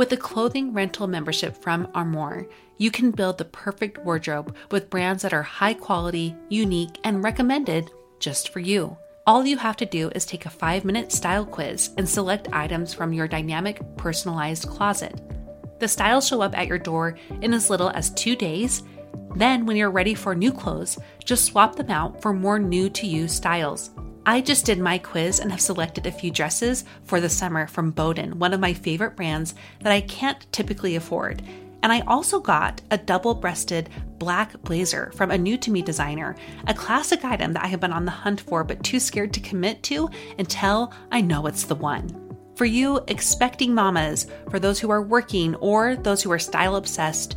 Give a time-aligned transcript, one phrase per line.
[0.00, 2.46] With a clothing rental membership from Armoire,
[2.78, 7.90] you can build the perfect wardrobe with brands that are high quality, unique, and recommended
[8.18, 8.96] just for you.
[9.26, 12.94] All you have to do is take a five minute style quiz and select items
[12.94, 15.20] from your dynamic, personalized closet.
[15.80, 18.82] The styles show up at your door in as little as two days.
[19.36, 23.06] Then, when you're ready for new clothes, just swap them out for more new to
[23.06, 23.90] you styles.
[24.26, 27.90] I just did my quiz and have selected a few dresses for the summer from
[27.90, 31.42] Boden, one of my favorite brands that I can't typically afford.
[31.82, 36.36] And I also got a double breasted black blazer from a new to me designer,
[36.66, 39.40] a classic item that I have been on the hunt for but too scared to
[39.40, 42.36] commit to until I know it's the one.
[42.56, 47.36] For you, expecting mamas, for those who are working or those who are style obsessed,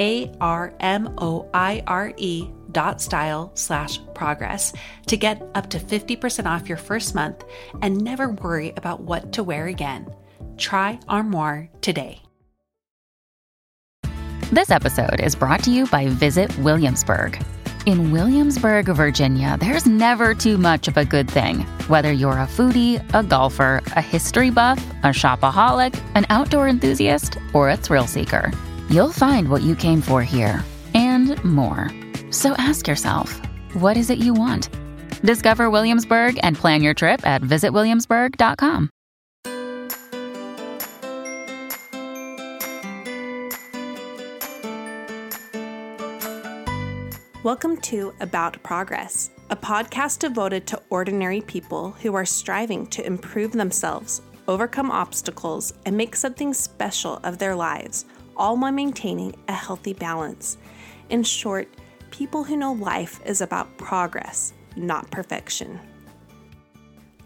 [0.00, 4.72] A R M O I R E dot style slash progress
[5.06, 7.44] to get up to 50% off your first month
[7.82, 10.12] and never worry about what to wear again.
[10.56, 12.22] Try Armoire today.
[14.52, 17.40] This episode is brought to you by Visit Williamsburg.
[17.86, 21.60] In Williamsburg, Virginia, there's never too much of a good thing.
[21.88, 27.70] Whether you're a foodie, a golfer, a history buff, a shopaholic, an outdoor enthusiast, or
[27.70, 28.52] a thrill seeker,
[28.90, 30.62] you'll find what you came for here
[30.94, 31.88] and more.
[32.30, 33.40] So ask yourself,
[33.74, 34.68] what is it you want?
[35.22, 38.90] Discover Williamsburg and plan your trip at visitwilliamsburg.com.
[47.42, 53.52] Welcome to About Progress, a podcast devoted to ordinary people who are striving to improve
[53.52, 58.04] themselves, overcome obstacles, and make something special of their lives,
[58.36, 60.58] all while maintaining a healthy balance.
[61.08, 61.68] In short,
[62.10, 65.80] people who know life is about progress, not perfection.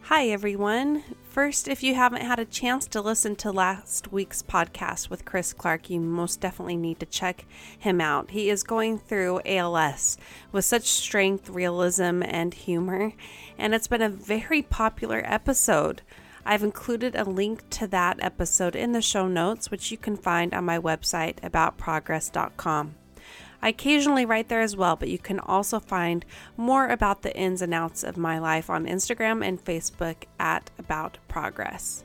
[0.02, 1.02] Hi, everyone.
[1.30, 5.54] First, if you haven't had a chance to listen to last week's podcast with Chris
[5.54, 7.46] Clark, you most definitely need to check
[7.78, 8.30] him out.
[8.30, 10.18] He is going through ALS
[10.52, 13.14] with such strength, realism, and humor,
[13.58, 16.02] and it's been a very popular episode.
[16.46, 20.52] I've included a link to that episode in the show notes, which you can find
[20.52, 22.94] on my website aboutprogress.com.
[23.62, 27.62] I occasionally write there as well, but you can also find more about the ins
[27.62, 32.04] and outs of my life on Instagram and Facebook at About Progress.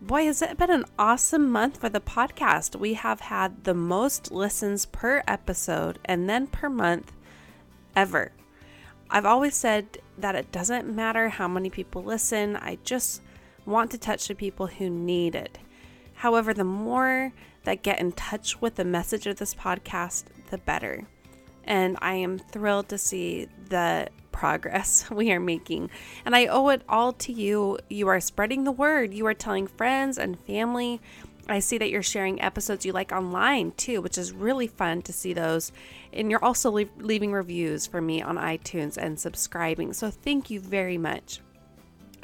[0.00, 2.74] Boy, has it been an awesome month for the podcast.
[2.74, 7.12] We have had the most listens per episode and then per month
[7.94, 8.32] ever.
[9.08, 13.21] I've always said that it doesn't matter how many people listen, I just
[13.66, 15.58] want to touch the people who need it.
[16.14, 17.32] However, the more
[17.64, 21.06] that get in touch with the message of this podcast, the better.
[21.64, 25.90] And I am thrilled to see the progress we are making.
[26.24, 27.78] And I owe it all to you.
[27.88, 31.00] You are spreading the word, you are telling friends and family.
[31.48, 35.12] I see that you're sharing episodes you like online too, which is really fun to
[35.12, 35.72] see those.
[36.12, 39.92] And you're also leaving reviews for me on iTunes and subscribing.
[39.92, 41.40] So thank you very much.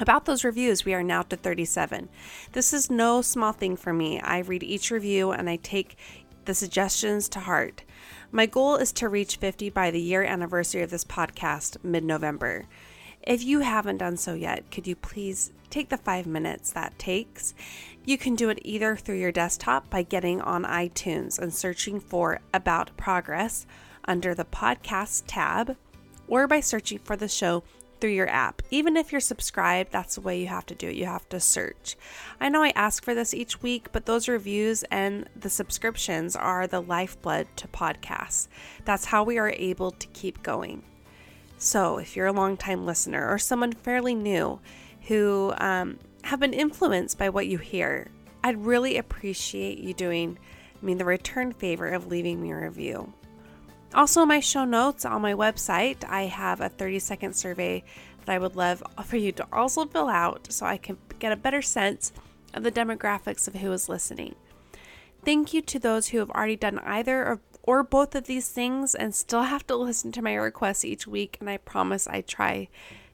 [0.01, 2.07] About those reviews, we are now to 37.
[2.53, 4.21] This is no small thing for me.
[4.21, 5.97] I read each review and I take
[6.45, 7.83] the suggestions to heart.
[8.31, 12.65] My goal is to reach 50 by the year anniversary of this podcast, mid November.
[13.23, 17.53] If you haven't done so yet, could you please take the five minutes that takes?
[18.05, 22.39] You can do it either through your desktop by getting on iTunes and searching for
[22.53, 23.67] About Progress
[24.05, 25.75] under the Podcast tab,
[26.25, 27.63] or by searching for the show
[27.99, 28.61] through your app.
[28.71, 30.95] Even if you're subscribed, that's the way you have to do it.
[30.95, 31.95] You have to search.
[32.39, 36.67] I know I ask for this each week, but those reviews and the subscriptions are
[36.67, 38.47] the lifeblood to podcasts.
[38.85, 40.83] That's how we are able to keep going.
[41.57, 44.61] So, if you're a longtime listener or someone fairly new
[45.07, 48.07] who um, have been influenced by what you hear,
[48.43, 50.39] I'd really appreciate you doing
[50.81, 53.13] I me the return favor of leaving me a review.
[53.93, 57.83] Also, my show notes on my website, I have a 30 second survey
[58.25, 61.37] that I would love for you to also fill out so I can get a
[61.37, 62.11] better sense
[62.53, 64.35] of the demographics of who is listening.
[65.25, 68.93] Thank you to those who have already done either or, or both of these things
[68.93, 72.69] and still have to listen to my requests each week, and I promise I try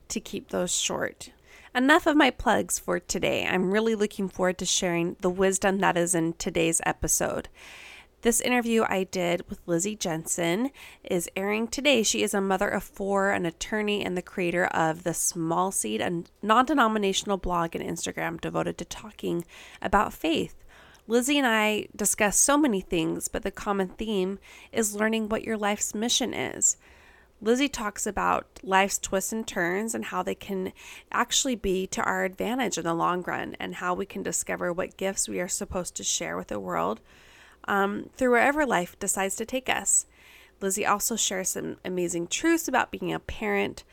[0.10, 1.32] to keep those short.
[1.74, 3.46] Enough of my plugs for today.
[3.46, 7.50] I'm really looking forward to sharing the wisdom that is in today's episode.
[8.26, 10.72] This interview I did with Lizzie Jensen
[11.04, 12.02] is airing today.
[12.02, 16.02] She is a mother of four, an attorney, and the creator of the Small Seed,
[16.02, 19.46] a non denominational blog and Instagram devoted to talking
[19.80, 20.56] about faith.
[21.08, 24.40] Lizzie and I discuss so many things, but the common theme
[24.72, 26.78] is learning what your life's mission is.
[27.42, 30.74] Lizzie talks about life's twists and turns and how they can
[31.12, 34.98] actually be to our advantage in the long run, and how we can discover what
[34.98, 37.02] gifts we are supposed to share with the world
[37.68, 40.06] um, through wherever life decides to take us.
[40.62, 43.84] Lizzie also shares some amazing truths about being a parent,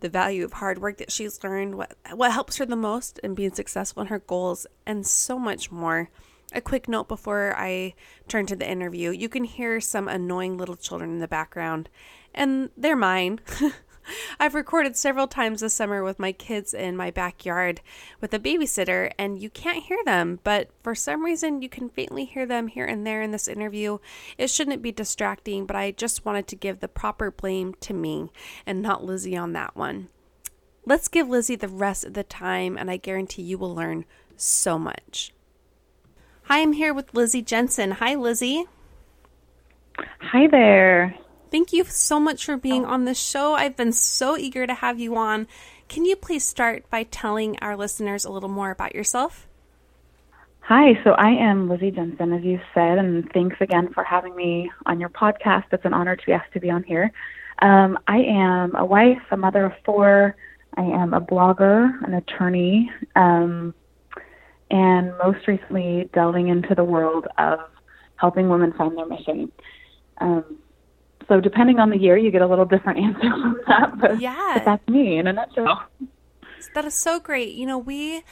[0.00, 3.34] the value of hard work that she's learned, what, what helps her the most in
[3.34, 6.10] being successful in her goals, and so much more.
[6.52, 7.94] A quick note before I
[8.26, 11.88] turn to the interview you can hear some annoying little children in the background,
[12.34, 13.40] and they're mine.
[14.38, 17.80] I've recorded several times this summer with my kids in my backyard
[18.20, 22.24] with a babysitter, and you can't hear them, but for some reason you can faintly
[22.24, 23.98] hear them here and there in this interview.
[24.38, 28.30] It shouldn't be distracting, but I just wanted to give the proper blame to me
[28.66, 30.08] and not Lizzie on that one.
[30.86, 34.04] Let's give Lizzie the rest of the time, and I guarantee you will learn
[34.36, 35.32] so much.
[36.44, 37.92] Hi, I'm here with Lizzie Jensen.
[37.92, 38.64] Hi, Lizzie.
[39.98, 41.14] Hi there.
[41.50, 43.54] Thank you so much for being on the show.
[43.54, 45.48] I've been so eager to have you on.
[45.88, 49.48] Can you please start by telling our listeners a little more about yourself?
[50.60, 54.70] Hi, so I am Lizzie Jensen, as you said, and thanks again for having me
[54.86, 55.64] on your podcast.
[55.72, 57.10] It's an honor to be asked to be on here.
[57.60, 60.36] Um, I am a wife, a mother of four.
[60.76, 63.74] I am a blogger, an attorney, um,
[64.70, 67.58] and most recently delving into the world of
[68.14, 69.50] helping women find their mission.
[70.18, 70.58] Um,
[71.30, 74.00] so depending on the year, you get a little different answer from that.
[74.00, 75.84] But, yeah, but that's me in a nutshell.
[76.74, 77.54] That is so great.
[77.54, 78.22] You know, we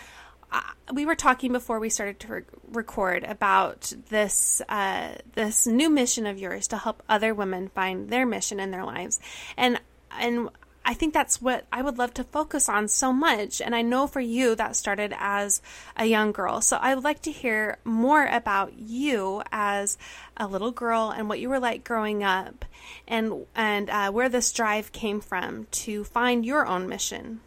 [0.50, 0.60] uh,
[0.92, 2.42] we were talking before we started to re-
[2.72, 8.26] record about this uh, this new mission of yours to help other women find their
[8.26, 9.20] mission in their lives,
[9.56, 9.80] and
[10.18, 10.48] and
[10.88, 13.60] I think that's what I would love to focus on so much.
[13.60, 15.60] And I know for you that started as
[15.98, 16.62] a young girl.
[16.62, 19.98] So I would like to hear more about you as
[20.38, 22.64] a little girl and what you were like growing up
[23.06, 27.40] and, and uh, where this drive came from to find your own mission.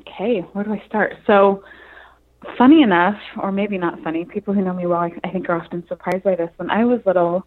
[0.00, 1.14] Okay, where do I start?
[1.28, 1.62] So,
[2.58, 5.62] funny enough, or maybe not funny, people who know me well, I, I think are
[5.62, 6.50] often surprised by this.
[6.56, 7.46] When I was little,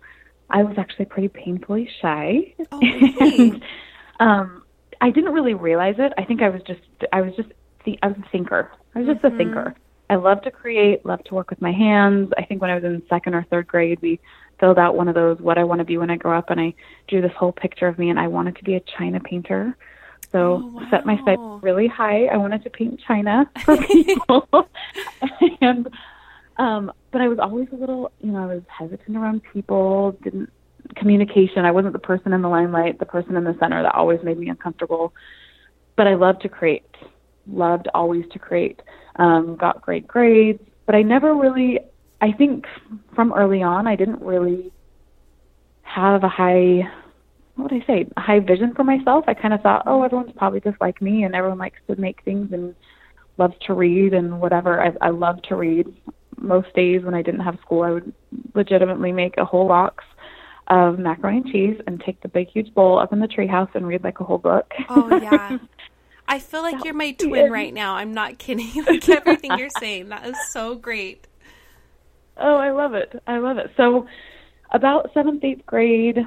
[0.50, 2.54] I was actually pretty painfully shy.
[2.72, 3.62] Oh, really?
[4.20, 4.64] um,
[5.02, 6.14] I didn't really realize it.
[6.18, 6.82] I think I was just
[7.12, 7.50] I was just
[7.86, 8.72] the I was a thinker.
[8.94, 9.36] I was just mm-hmm.
[9.36, 9.76] a thinker.
[10.10, 12.32] I love to create, love to work with my hands.
[12.38, 14.20] I think when I was in second or third grade, we
[14.60, 16.60] filled out one of those what I want to be when I grow up, and
[16.60, 16.74] I
[17.08, 19.76] drew this whole picture of me, and I wanted to be a china painter.
[20.32, 20.88] So oh, wow.
[20.92, 22.26] set my sights really high.
[22.26, 24.48] I wanted to paint china for people,
[25.62, 25.90] and
[26.58, 30.18] um, but I was always a little, you know, I was hesitant around people.
[30.24, 30.50] Didn't
[30.96, 31.66] communication.
[31.66, 34.38] I wasn't the person in the limelight, the person in the center that always made
[34.38, 35.14] me uncomfortable.
[35.96, 36.86] But I loved to create,
[37.48, 38.82] loved always to create.
[39.18, 41.80] Um, got great grades, but I never really,
[42.22, 42.66] I think
[43.16, 44.72] from early on, I didn't really
[45.84, 46.82] have a high,
[47.56, 49.26] what would I say, a high vision for myself.
[49.28, 52.22] I kind of thought, oh, everyone's probably just like me and everyone likes to make
[52.24, 52.76] things and
[53.38, 54.82] loves to read and whatever.
[54.82, 55.88] I, I love to read.
[56.38, 58.14] Most days when I didn't have school, I would
[58.54, 60.04] legitimately make a whole box
[60.68, 63.88] of macaroni and cheese and take the big huge bowl up in the treehouse and
[63.88, 64.72] read like a whole book.
[64.90, 65.58] Oh yeah.
[66.28, 67.96] I feel like you're my twin right now.
[67.96, 68.72] I'm not kidding.
[68.88, 70.10] Like everything you're saying.
[70.10, 71.28] That is so great.
[72.38, 73.22] Oh, I love it.
[73.28, 73.72] I love it.
[73.78, 74.08] So
[74.72, 76.20] about seventh, eighth grade,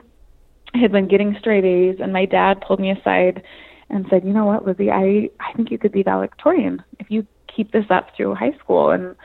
[0.72, 3.42] I had been getting straight A's and my dad pulled me aside
[3.90, 7.26] and said, You know what, Lizzie, I, I think you could be valedictorian if you
[7.54, 9.16] keep this up through high school and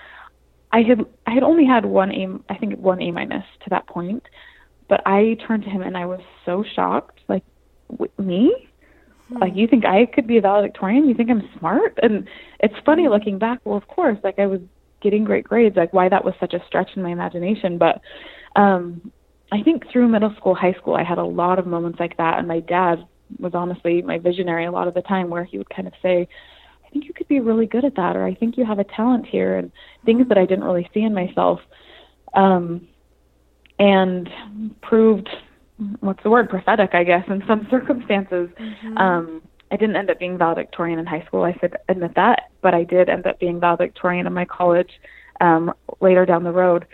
[0.71, 3.85] I had I had only had one A I think one A minus to that
[3.85, 4.23] point.
[4.93, 7.19] But I turned to him and I was so shocked.
[7.27, 7.43] Like,
[8.19, 8.53] me?
[9.27, 9.37] Hmm.
[9.39, 11.09] Like, you think I could be a valedictorian?
[11.09, 11.97] You think I'm smart?
[12.03, 12.27] And
[12.59, 13.09] it's funny hmm.
[13.09, 13.57] looking back.
[13.63, 14.61] Well, of course, like I was
[15.01, 15.75] getting great grades.
[15.75, 17.79] Like, why that was such a stretch in my imagination.
[17.79, 18.01] But
[18.55, 19.11] um,
[19.51, 22.37] I think through middle school, high school, I had a lot of moments like that.
[22.37, 23.03] And my dad
[23.39, 26.27] was honestly my visionary a lot of the time, where he would kind of say,
[26.85, 28.83] I think you could be really good at that, or I think you have a
[28.83, 29.71] talent here, and
[30.05, 31.61] things that I didn't really see in myself
[32.35, 32.87] um,
[33.79, 34.29] and
[34.81, 35.29] proved
[35.99, 38.49] what's the word prophetic, I guess, in some circumstances.
[38.59, 38.97] Mm-hmm.
[38.97, 41.43] Um, I didn't end up being valedictorian in high school.
[41.43, 44.91] I should admit that, but I did end up being valedictorian in my college
[45.41, 46.85] um, later down the road.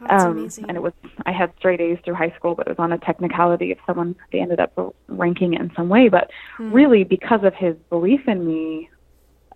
[0.00, 0.66] That's um, amazing.
[0.68, 0.92] And it was
[1.26, 4.14] I had straight A's through high school, but it was on a technicality of someone
[4.30, 6.08] they ended up ranking it in some way.
[6.08, 6.72] But mm.
[6.72, 8.90] really, because of his belief in me,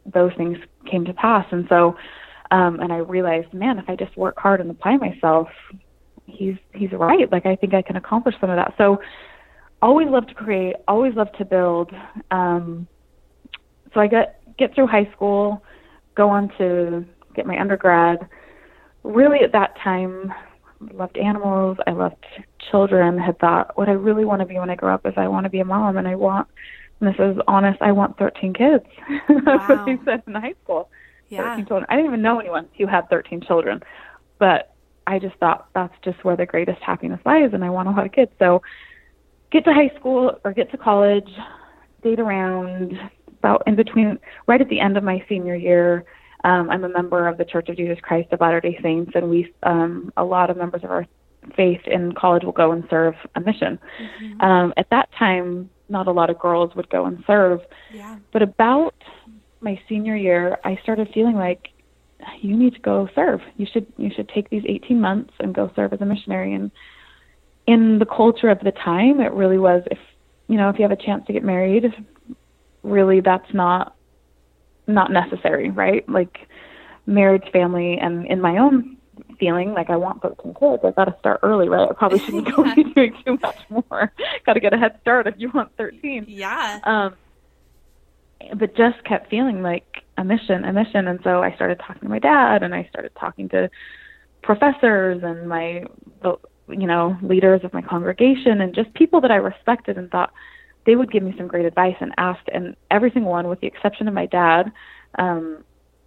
[0.07, 0.59] those things
[0.91, 1.47] came to pass.
[1.53, 1.97] And so,
[2.51, 5.49] um, and I realized, man, if I just work hard and apply myself,
[6.33, 7.31] he's he's right.
[7.31, 8.75] Like I think I can accomplish some of that.
[8.79, 9.01] So,
[9.81, 11.91] always love to create, always love to build.
[12.31, 12.87] Um,
[13.95, 15.63] so I get get through high school,
[16.15, 18.29] go on to get my undergrad
[19.03, 20.33] really at that time
[20.95, 22.25] loved animals i loved
[22.71, 25.29] children had thought what i really want to be when i grow up is i
[25.29, 26.49] want to be a mom and i want
[27.01, 29.21] and this is honest i want 13 kids wow.
[29.45, 30.91] that's what i said in high school
[31.29, 31.55] yeah.
[31.55, 33.81] 13 children i didn't even know anyone who had 13 children
[34.39, 34.72] but
[35.13, 38.07] i just thought that's just where the greatest happiness lies and i want a lot
[38.07, 38.63] of kids so
[39.51, 41.29] get to high school or get to college
[42.03, 42.95] date around
[43.39, 46.05] about in between right at the end of my senior year
[46.45, 49.53] um, I'm a member of the Church of Jesus Christ of Latter-day Saints, and we,
[49.63, 51.07] um, a lot of members of our
[51.57, 53.79] faith in college will go and serve a mission.
[54.01, 54.41] Mm-hmm.
[54.41, 57.61] Um, at that time, not a lot of girls would go and serve.
[57.93, 58.19] Yeah.
[58.33, 58.95] But about
[59.61, 61.69] my senior year, I started feeling like
[62.41, 63.41] you need to go serve.
[63.57, 66.55] You should you should take these 18 months and go serve as a missionary.
[66.55, 66.71] And
[67.67, 69.99] in the culture of the time, it really was if
[70.49, 71.93] you know if you have a chance to get married,
[72.83, 73.97] really that's not
[74.87, 76.09] not necessary, right?
[76.09, 76.49] Like
[77.07, 78.97] marriage, family, and in my own
[79.39, 81.89] feeling, like I want 13 kids, I've got to start early, right?
[81.89, 84.13] I probably shouldn't go be doing too much more.
[84.47, 86.27] got to get a head start if you want 13.
[86.29, 86.81] Yeah.
[86.85, 87.15] Um,
[88.57, 91.09] but just kept feeling like a mission, a mission.
[91.09, 93.71] And so I started talking to my dad and I started talking to
[94.43, 95.85] professors and my,
[96.69, 100.33] you know, leaders of my congregation and just people that I respected and thought,
[100.85, 103.67] they would give me some great advice and asked, and every single one, with the
[103.67, 104.73] exception of my dad,
[105.19, 105.65] um,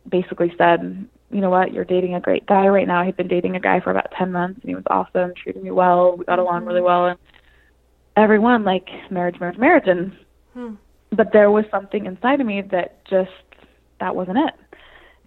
[0.09, 3.03] basically said, you know what, you're dating a great guy right now.
[3.03, 5.71] He'd been dating a guy for about 10 months, and he was awesome, treated me
[5.71, 6.17] well.
[6.17, 7.07] We got along really well.
[7.07, 7.19] And
[8.15, 9.87] everyone, like, marriage, marriage, marriage.
[9.87, 10.11] And,
[10.53, 10.75] hmm.
[11.15, 13.31] But there was something inside of me that just,
[13.99, 14.53] that wasn't it.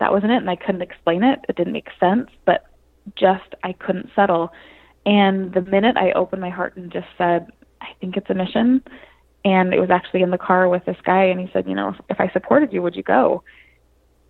[0.00, 0.37] That wasn't it.
[0.37, 1.40] And I couldn't explain it.
[1.49, 2.66] It didn't make sense, but
[3.16, 4.52] just, I couldn't settle.
[5.07, 7.49] And the minute I opened my heart and just said,
[7.80, 8.83] I think it's a mission,
[9.45, 11.95] and it was actually in the car with this guy and he said you know
[12.09, 13.42] if, i supported you would you go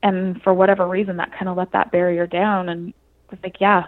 [0.02, 2.92] and for whatever reason that kind of let that barrier down and
[3.30, 3.84] was like yeah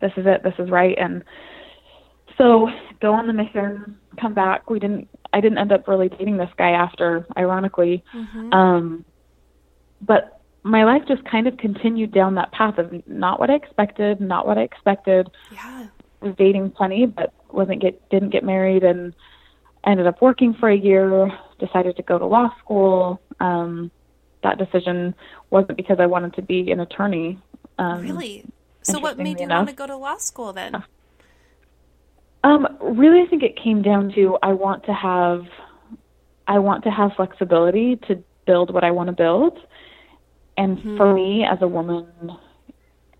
[0.00, 1.24] this is it this is right and
[2.38, 2.68] so
[3.00, 6.50] go on the mission come back we didn't i didn't end up really dating this
[6.56, 8.52] guy after ironically mm-hmm.
[8.52, 9.04] um
[10.00, 14.20] but my life just kind of continued down that path of not what i expected
[14.20, 15.86] not what i expected yeah
[16.20, 19.14] was dating plenty but wasn't get didn't get married and
[19.84, 23.20] ended up working for a year, decided to go to law school.
[23.40, 23.90] Um,
[24.42, 25.14] that decision
[25.50, 27.38] wasn't because I wanted to be an attorney.
[27.78, 28.44] Um, really?
[28.82, 29.58] So, what made you enough.
[29.58, 30.82] want to go to law school then?
[32.42, 35.44] Um, really, I think it came down to I want to have,
[36.46, 39.58] I want to have flexibility to build what I want to build,
[40.56, 40.96] and mm-hmm.
[40.96, 42.06] for me as a woman,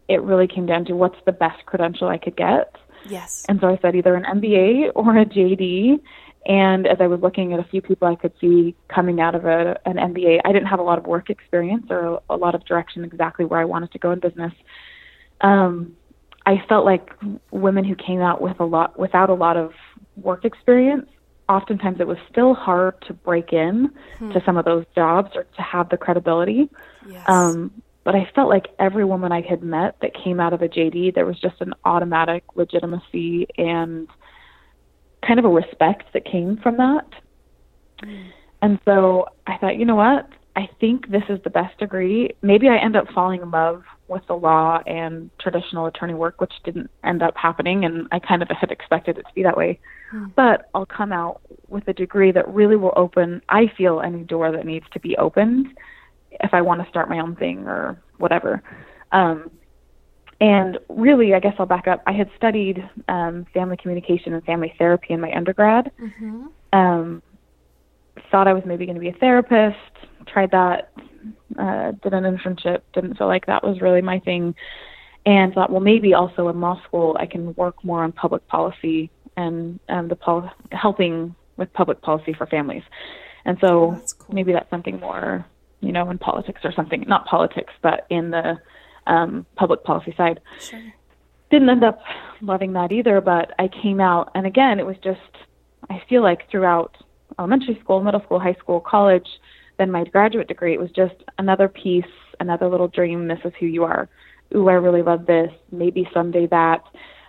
[0.09, 2.75] it really came down to what's the best credential I could get.
[3.09, 3.45] Yes.
[3.49, 6.01] And so I said either an MBA or a JD,
[6.47, 9.45] and as I was looking at a few people I could see coming out of
[9.45, 12.65] a, an MBA, I didn't have a lot of work experience or a, lot of
[12.65, 14.53] direction exactly where I wanted to go in business.
[15.43, 15.97] Um,
[16.51, 17.09] I felt like
[17.53, 19.71] women who came out with a lot without a lot of
[20.17, 21.09] work experience,
[21.49, 23.89] oftentimes it was still hard to break in
[24.19, 24.33] hmm.
[24.33, 26.69] to some of those jobs or to have the credibility.
[27.09, 27.23] Yes.
[27.29, 27.71] Um,
[28.03, 31.15] but I felt like every woman I had met that came out of a JD,
[31.15, 34.09] there was just an automatic legitimacy and
[35.25, 37.07] kind of a respect that came from that.
[38.03, 38.31] Mm.
[38.61, 40.29] And so I thought, you know what?
[40.57, 42.35] I think this is the best degree.
[42.43, 46.53] Maybe I end up falling in love with the law and traditional attorney work, which
[46.65, 49.79] didn't end up happening, and I kind of had expected it to be that way.
[50.13, 50.33] Mm.
[50.35, 54.51] But I'll come out with a degree that really will open, I feel, any door
[54.51, 55.69] that needs to be opened
[56.33, 58.63] if I want to start my own thing or whatever.
[59.13, 59.51] Um,
[60.41, 62.03] and really, I guess I'll back up.
[62.07, 65.93] I had studied um, family communication and family therapy in my undergrad.
[66.03, 66.47] Mm-hmm.
[66.73, 67.23] Um,
[68.31, 69.77] thought I was maybe going to be a therapist.
[70.27, 70.93] Tried that.
[71.59, 72.81] Uh, did an internship.
[72.95, 74.55] Didn't feel like that was really my thing.
[75.27, 79.11] And thought, well, maybe also in law school I can work more on public policy
[79.37, 82.83] and um, the pol- helping with public policy for families.
[83.45, 84.35] And so oh, cool.
[84.35, 85.45] maybe that's something more,
[85.81, 87.05] you know, in politics or something.
[87.07, 88.59] Not politics, but in the
[89.07, 90.41] um, public policy side.
[90.59, 90.81] Sure.
[91.51, 92.01] didn't end up
[92.41, 95.21] loving that either, but I came out, and again, it was just,
[95.89, 96.97] I feel like throughout
[97.39, 99.27] elementary school, middle school, high school, college,
[99.79, 102.05] then my graduate degree, it was just another piece,
[102.39, 103.27] another little dream.
[103.29, 104.09] This is who you are.
[104.55, 105.51] Ooh, I really love this.
[105.73, 106.83] Maybe someday that.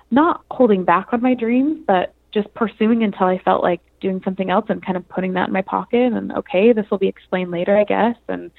[0.09, 4.49] Not holding back on my dreams, but just pursuing until I felt like doing something
[4.49, 7.51] else and kind of putting that in my pocket and okay, this will be explained
[7.51, 8.51] later, I guess, and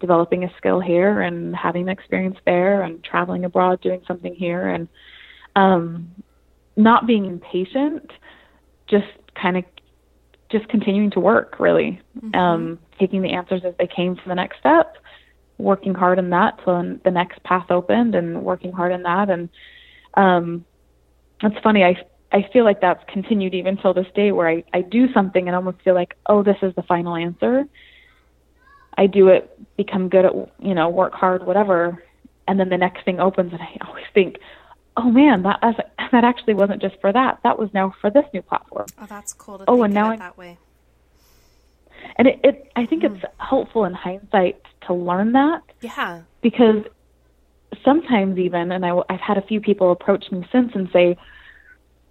[0.00, 4.68] developing a skill here and having the experience there and traveling abroad doing something here
[4.68, 4.88] and
[5.56, 6.10] um
[6.76, 8.10] not being impatient,
[8.88, 9.06] just
[9.40, 9.64] kind of
[10.50, 12.00] just continuing to work really.
[12.16, 12.34] Mm-hmm.
[12.34, 14.96] Um taking the answers as they came to the next step,
[15.58, 19.48] working hard in that till the next path opened and working hard in that and
[20.14, 20.64] um
[21.42, 21.96] it's funny I
[22.32, 25.56] I feel like that's continued even till this day where I, I do something and
[25.56, 27.64] almost feel like, oh, this is the final answer.
[28.98, 32.04] I do it, become good at, you know, work hard, whatever.
[32.46, 34.36] And then the next thing opens and I always think,
[34.98, 35.60] oh man, that,
[36.12, 37.38] that actually wasn't just for that.
[37.44, 38.86] That was now for this new platform.
[39.00, 40.58] Oh, that's cool to oh, and now that way.
[42.16, 43.14] And it, it I think mm.
[43.14, 45.62] it's helpful in hindsight to learn that.
[45.80, 46.22] Yeah.
[46.42, 46.84] Because
[47.84, 51.16] sometimes even, and I, I've had a few people approach me since and say,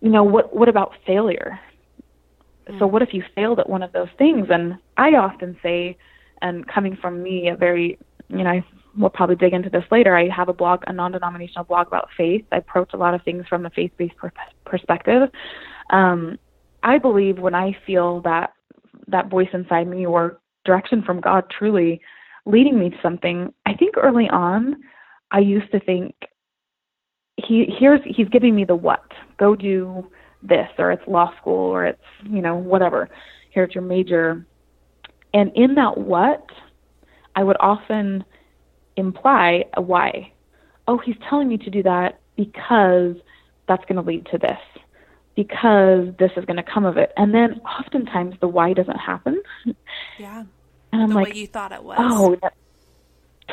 [0.02, 1.60] you know, what what about failure?
[2.68, 2.80] Mm.
[2.80, 4.48] So what if you failed at one of those things?
[4.50, 5.98] And I often say,
[6.42, 8.62] and coming from me, a very, you know,
[8.98, 10.18] we'll probably dig into this later.
[10.18, 12.46] I have a blog, a non-denominational blog about faith.
[12.52, 14.32] I approach a lot of things from a faith-based per-
[14.66, 15.30] perspective.
[15.92, 16.38] Um,
[16.84, 18.54] I believe when I feel that
[19.08, 22.02] that voice inside me or direction from God truly
[22.46, 24.78] leading me to something, I think early on,
[25.32, 26.16] I used to think
[27.38, 29.04] he here's he's giving me the what.
[29.38, 30.10] Go do
[30.42, 33.10] this, or it's law school, or it's you know whatever.
[33.52, 34.46] Here's your major,
[35.34, 36.46] and in that what,
[37.36, 38.24] I would often
[38.98, 40.34] imply a why.
[40.88, 43.16] Oh, he's telling me to do that because
[43.68, 44.60] that's going to lead to this,
[45.36, 47.12] because this is going to come of it.
[47.18, 49.42] And then oftentimes the why doesn't happen.
[50.20, 50.44] Yeah.
[50.92, 51.98] And I'm the like, way you thought it was.
[52.00, 52.54] Oh, that,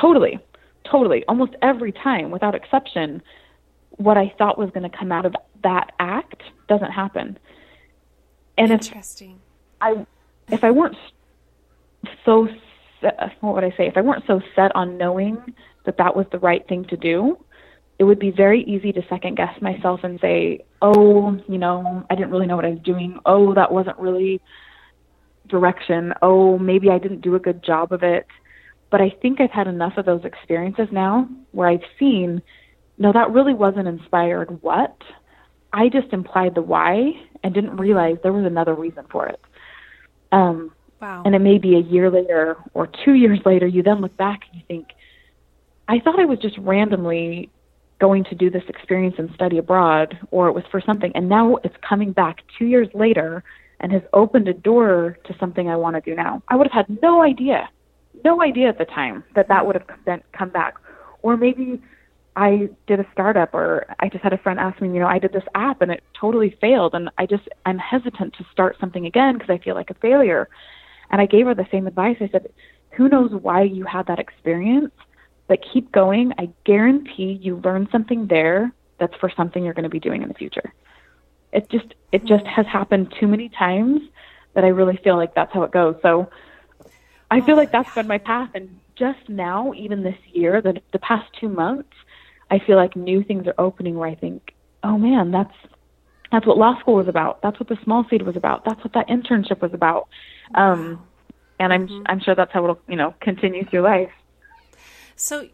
[0.00, 0.38] totally,
[0.90, 1.24] totally.
[1.26, 3.20] Almost every time, without exception,
[3.90, 7.38] what I thought was going to come out of that act doesn't happen.
[8.56, 9.32] And Interesting.
[9.32, 9.38] if
[9.80, 10.06] I
[10.48, 10.96] if I weren't
[12.24, 12.48] so
[13.40, 13.86] what would I say?
[13.86, 17.38] If I weren't so set on knowing that that was the right thing to do,
[17.98, 22.14] it would be very easy to second guess myself and say, "Oh, you know, I
[22.14, 23.18] didn't really know what I was doing.
[23.24, 24.40] Oh, that wasn't really
[25.48, 26.12] direction.
[26.22, 28.26] Oh, maybe I didn't do a good job of it."
[28.90, 32.42] But I think I've had enough of those experiences now where I've seen
[32.98, 34.96] no, that really wasn't inspired what.
[35.72, 37.12] I just implied the why
[37.42, 39.40] and didn't realize there was another reason for it.
[40.30, 40.72] Um,
[41.04, 41.22] wow.
[41.24, 44.40] And it may be a year later or two years later, you then look back
[44.50, 44.88] and you think,
[45.86, 47.50] I thought I was just randomly
[48.00, 51.56] going to do this experience and study abroad, or it was for something, and now
[51.56, 53.44] it's coming back two years later
[53.80, 56.42] and has opened a door to something I want to do now.
[56.48, 57.68] I would have had no idea,
[58.24, 60.74] no idea at the time that that would have come back.
[61.22, 61.82] Or maybe
[62.36, 65.18] I did a startup or I just had a friend ask me, you know, I
[65.18, 69.06] did this app and it totally failed and I just I'm hesitant to start something
[69.06, 70.48] again because I feel like a failure.
[71.10, 72.16] And I gave her the same advice.
[72.20, 72.48] I said,
[72.92, 74.92] "Who knows why you had that experience,
[75.46, 76.32] but keep going.
[76.38, 80.28] I guarantee you learn something there that's for something you're going to be doing in
[80.28, 80.72] the future."
[81.52, 82.26] It just it hmm.
[82.26, 84.00] just has happened too many times
[84.54, 85.96] that I really feel like that's how it goes.
[86.02, 86.30] So
[87.30, 90.80] I feel like oh, that's been my path and just now, even this year, the
[90.92, 91.92] the past 2 months,
[92.50, 95.54] I feel like new things are opening where I think, oh man, that's
[96.34, 97.40] that's what law school was about.
[97.42, 98.64] That's what the small seed was about.
[98.64, 100.08] That's what that internship was about.
[100.54, 101.00] Um,
[101.60, 102.02] and I'm mm-hmm.
[102.06, 104.10] I'm sure that's how it'll you know continue through life.
[105.14, 105.48] So,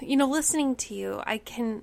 [0.00, 1.82] you know, listening to you, I can.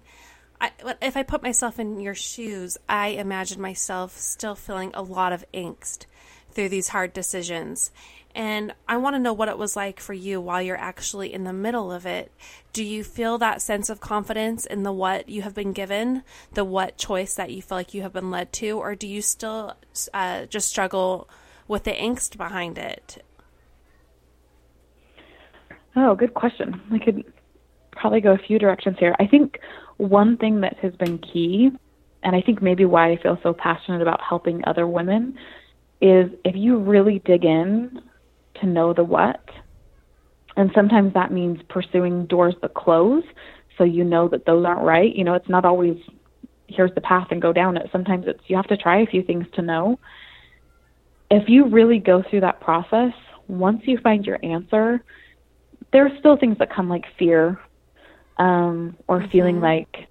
[0.59, 0.71] I,
[1.01, 5.45] if I put myself in your shoes, I imagine myself still feeling a lot of
[5.53, 6.07] angst
[6.51, 7.91] through these hard decisions.
[8.37, 11.43] And I want to know what it was like for you while you're actually in
[11.43, 12.31] the middle of it.
[12.71, 16.21] Do you feel that sense of confidence in the what you have been given,
[16.53, 19.23] the what choice that you feel like you have been led to, or do you
[19.23, 19.73] still
[20.13, 21.27] uh, just struggle
[21.67, 23.25] with the angst behind it?
[25.95, 26.79] Oh, good question.
[26.91, 27.25] I could
[27.91, 29.15] probably go a few directions here.
[29.19, 29.59] I think
[29.97, 31.71] one thing that has been key,
[32.21, 35.39] and I think maybe why I feel so passionate about helping other women,
[36.01, 37.99] is if you really dig in
[38.61, 39.43] to know the what.
[40.55, 43.23] And sometimes that means pursuing doors that close
[43.77, 45.15] so you know that those aren't right.
[45.15, 45.97] You know, it's not always
[46.67, 47.89] here's the path and go down it.
[47.91, 49.99] Sometimes it's you have to try a few things to know.
[51.29, 53.13] If you really go through that process,
[53.47, 55.03] once you find your answer,
[55.91, 57.59] there are still things that come like fear
[58.37, 59.31] um, or mm-hmm.
[59.31, 60.07] feeling like,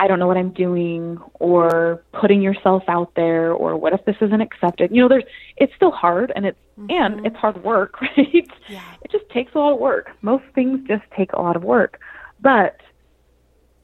[0.00, 4.16] I don't know what I'm doing or putting yourself out there or what if this
[4.22, 4.90] isn't accepted.
[4.90, 5.24] You know, there's
[5.58, 6.90] it's still hard and it's mm-hmm.
[6.90, 8.48] and it's hard work, right?
[8.66, 8.82] Yeah.
[9.02, 10.08] It just takes a lot of work.
[10.22, 12.00] Most things just take a lot of work.
[12.40, 12.80] But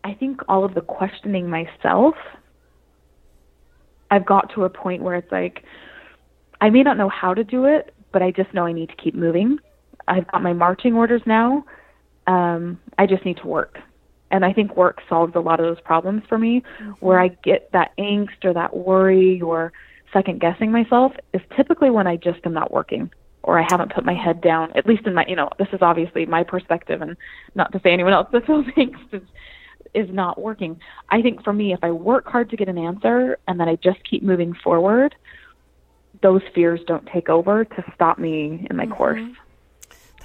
[0.05, 2.15] I think all of the questioning myself
[4.11, 5.65] I've got to a point where it's like
[6.63, 8.97] I may not know how to do it, but I just know I need to
[8.97, 9.59] keep moving.
[10.09, 11.63] I've got my marching orders now.
[12.27, 13.79] Um, I just need to work.
[14.31, 16.91] And I think work solves a lot of those problems for me mm-hmm.
[17.01, 19.73] where I get that angst or that worry or
[20.13, 23.11] second guessing myself is typically when I just am not working
[23.43, 25.79] or I haven't put my head down, at least in my, you know, this is
[25.81, 27.17] obviously my perspective and
[27.55, 29.23] not to say anyone else that feels angst is,
[29.95, 30.81] is not working.
[31.11, 33.77] I think for me, if I work hard to get an answer and then I
[33.77, 35.15] just keep moving forward,
[36.23, 38.95] those fears don't take over to stop me in my mm-hmm.
[38.95, 39.31] course.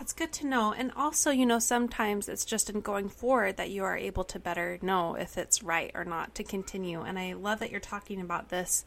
[0.02, 0.74] That's good to know.
[0.74, 4.40] And also, you know, sometimes it's just in going forward that you are able to
[4.40, 7.02] better know if it's right or not to continue.
[7.02, 8.84] And I love that you're talking about this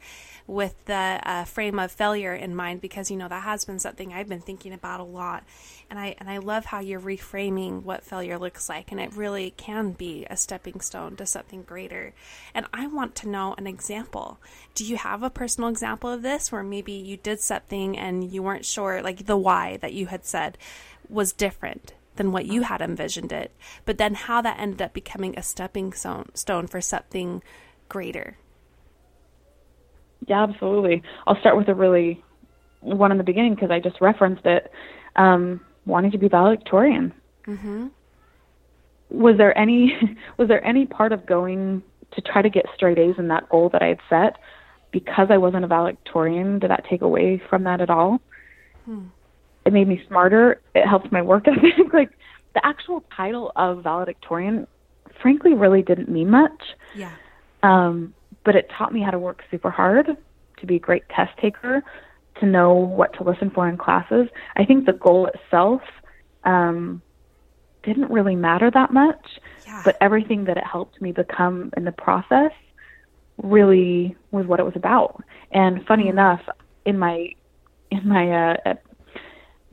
[0.49, 4.13] with the uh, frame of failure in mind because, you know, that has been something
[4.13, 5.45] I've been thinking about a lot.
[5.89, 8.91] And I, and I love how you're reframing what failure looks like.
[8.91, 12.13] And it really can be a stepping stone to something greater.
[12.55, 14.41] And I want to know an example.
[14.75, 18.43] Do you have a personal example of this where maybe you did something and you
[18.43, 20.59] weren't sure, like the why that you had said?
[21.09, 23.53] Was different than what you had envisioned it,
[23.85, 27.43] but then how that ended up becoming a stepping stone for something
[27.89, 28.37] greater.
[30.27, 31.03] Yeah, absolutely.
[31.27, 32.23] I'll start with a really
[32.81, 34.71] one in the beginning because I just referenced it.
[35.17, 37.13] Um, wanting to be valedictorian.
[37.47, 37.89] Mm-hmm.
[39.11, 39.93] Was there any
[40.39, 43.69] was there any part of going to try to get straight A's in that goal
[43.71, 44.37] that I had set
[44.93, 46.59] because I wasn't a valedictorian?
[46.59, 48.21] Did that take away from that at all?
[48.85, 49.07] Hmm
[49.65, 50.61] it made me smarter.
[50.75, 51.93] It helped my work ethic.
[51.93, 52.11] like
[52.55, 54.67] the actual title of valedictorian,
[55.21, 56.63] frankly, really didn't mean much.
[56.95, 57.13] Yeah.
[57.63, 60.17] Um, but it taught me how to work super hard,
[60.59, 61.83] to be a great test taker,
[62.41, 64.29] to know what to listen for in classes.
[64.57, 65.81] I think the goal itself
[66.45, 67.01] um,
[67.83, 69.83] didn't really matter that much, yeah.
[69.85, 72.53] but everything that it helped me become in the process
[73.43, 75.23] really was what it was about.
[75.51, 76.19] And funny mm-hmm.
[76.19, 76.41] enough,
[76.85, 77.31] in my
[77.91, 78.75] in my uh,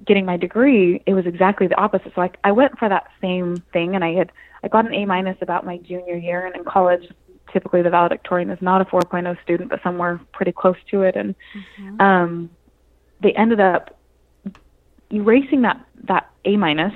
[0.05, 2.11] getting my degree, it was exactly the opposite.
[2.15, 4.31] So I, I went for that same thing, and I had
[4.63, 7.03] I got an A minus about my junior year, and in college,
[7.51, 11.35] typically the valedictorian is not a 4.0 student, but somewhere pretty close to it, and
[11.79, 12.01] mm-hmm.
[12.01, 12.49] um,
[13.21, 13.97] they ended up
[15.11, 16.93] erasing that that A minus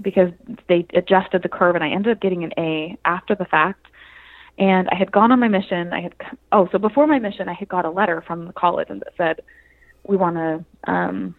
[0.00, 0.30] because
[0.68, 3.86] they adjusted the curve, and I ended up getting an A after the fact.
[4.58, 5.92] And I had gone on my mission.
[5.92, 6.14] I had
[6.52, 9.12] oh, so before my mission, I had got a letter from the college and that
[9.16, 9.40] said,
[10.06, 11.34] "We want to." Um,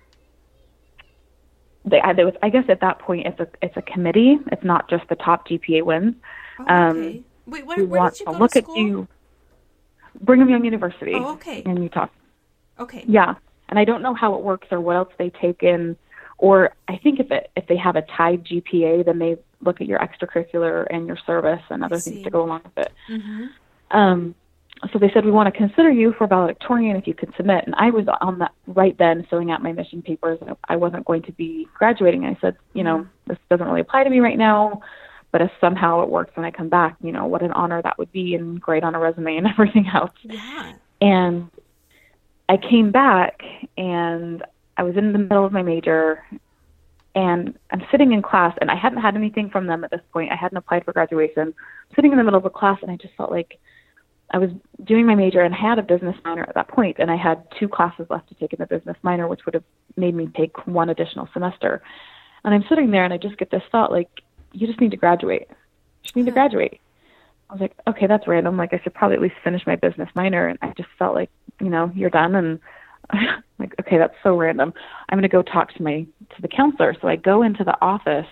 [1.89, 4.37] they, there was, I guess at that point it's a it's a committee.
[4.51, 6.15] It's not just the top GPA wins.
[6.59, 7.17] Oh, um, okay.
[7.17, 8.75] Um, Wait, where, where did you go to, look school?
[8.75, 9.07] at you.
[10.21, 11.13] Brigham Young University.
[11.15, 11.59] Oh, okay.
[11.59, 12.07] In Utah.
[12.79, 13.05] Okay.
[13.07, 13.35] Yeah,
[13.69, 15.95] and I don't know how it works or what else they take in,
[16.37, 19.87] or I think if it if they have a tied GPA, then they look at
[19.87, 22.91] your extracurricular and your service and other things to go along with it.
[23.09, 23.97] Mm-hmm.
[23.97, 24.35] Um,
[24.93, 27.65] so they said we want to consider you for valedictorian if you could submit.
[27.65, 30.39] And i was on that right then filling out my mission papers.
[30.67, 32.25] I wasn't going to be graduating.
[32.25, 33.29] I said you know mm-hmm.
[33.29, 34.81] this doesn't really apply to me right now
[35.31, 37.97] but if somehow it works when i come back you know what an honor that
[37.97, 40.11] would be and great on a resume and everything else.
[40.23, 40.73] Yeah.
[41.01, 41.49] and
[42.49, 43.41] i came back
[43.77, 44.43] and
[44.77, 46.23] i was in the middle of my major
[47.15, 50.31] and i'm sitting in class and i hadn't had anything from them at this point.
[50.31, 51.41] I hadn't applied for graduation.
[51.41, 51.55] I'm
[51.95, 53.59] sitting in the middle of a class and i just felt like
[54.31, 54.49] I was
[54.83, 57.67] doing my major and had a business minor at that point, and I had two
[57.67, 59.63] classes left to take in the business minor, which would have
[59.95, 61.81] made me take one additional semester.
[62.43, 64.09] And I'm sitting there, and I just get this thought, like,
[64.51, 65.47] you just need to graduate.
[65.49, 66.79] You just need to graduate.
[67.49, 68.57] I was like, okay, that's random.
[68.57, 70.47] Like, I should probably at least finish my business minor.
[70.47, 71.29] And I just felt like,
[71.61, 72.35] you know, you're done.
[72.35, 72.59] And
[73.09, 74.73] I'm like, okay, that's so random.
[75.09, 76.95] I'm going to go talk to my to the counselor.
[77.01, 78.27] So I go into the office,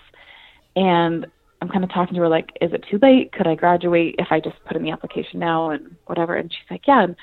[0.76, 1.28] and
[1.62, 3.32] I'm kind of talking to her like, is it too late?
[3.32, 6.36] Could I graduate if I just put in the application now and whatever?
[6.36, 7.04] And she's like, yeah.
[7.04, 7.16] And,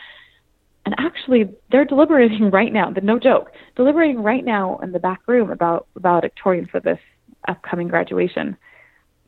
[0.85, 2.93] and actually, they're deliberating right now.
[3.03, 6.99] No joke, deliberating right now in the back room about valedictorian for this
[7.47, 8.57] upcoming graduation.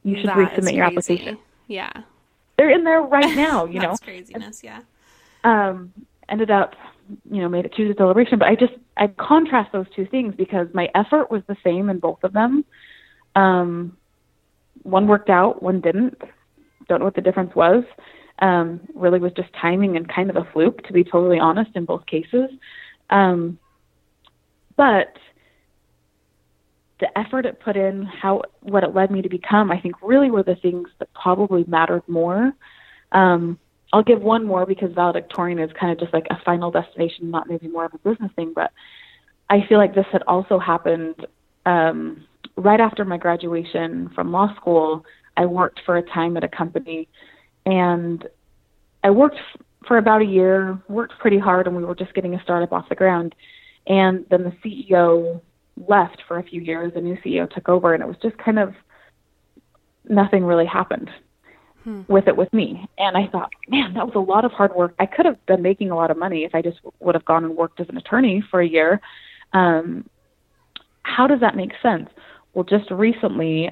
[0.03, 1.39] You should that resubmit your application.
[1.67, 1.93] Yeah,
[2.57, 3.65] they're in there right now.
[3.65, 4.63] You That's know, craziness.
[4.63, 4.81] Yeah.
[5.45, 5.93] Um,
[6.29, 6.75] ended up,
[7.31, 8.39] you know, made it to the deliberation.
[8.39, 11.99] But I just I contrast those two things because my effort was the same in
[11.99, 12.65] both of them.
[13.35, 13.97] Um,
[14.85, 16.17] one worked out, one didn't.
[16.89, 17.85] Don't know what the difference was.
[18.39, 21.85] Um, really was just timing and kind of a fluke, to be totally honest, in
[21.85, 22.51] both cases.
[23.11, 23.59] Um,
[24.77, 25.17] but
[27.01, 30.31] the effort it put in, how what it led me to become, I think really
[30.31, 32.53] were the things that probably mattered more.
[33.13, 33.59] Um,
[33.93, 37.49] I'll give one more because valedictorian is kind of just like a final destination, not
[37.49, 38.53] maybe more of a business thing.
[38.55, 38.73] But
[39.49, 41.27] I feel like this had also happened
[41.65, 42.25] um,
[42.57, 45.05] right after my graduation from law school.
[45.37, 47.09] I worked for a time at a company,
[47.67, 48.27] and
[49.03, 49.39] I worked
[49.87, 52.89] for about a year, worked pretty hard, and we were just getting a startup off
[52.89, 53.35] the ground.
[53.87, 55.41] And then the CEO
[55.89, 56.93] left for a few years.
[56.95, 58.75] a new CEO took over, and it was just kind of
[60.09, 61.11] nothing really happened
[61.83, 62.03] hmm.
[62.09, 62.89] with it with me.
[62.99, 64.95] And I thought, man, that was a lot of hard work.
[64.99, 67.45] I could have been making a lot of money if I just would have gone
[67.45, 69.01] and worked as an attorney for a year.
[69.53, 70.09] Um,
[71.03, 72.09] how does that make sense?
[72.55, 73.71] Well, just recently,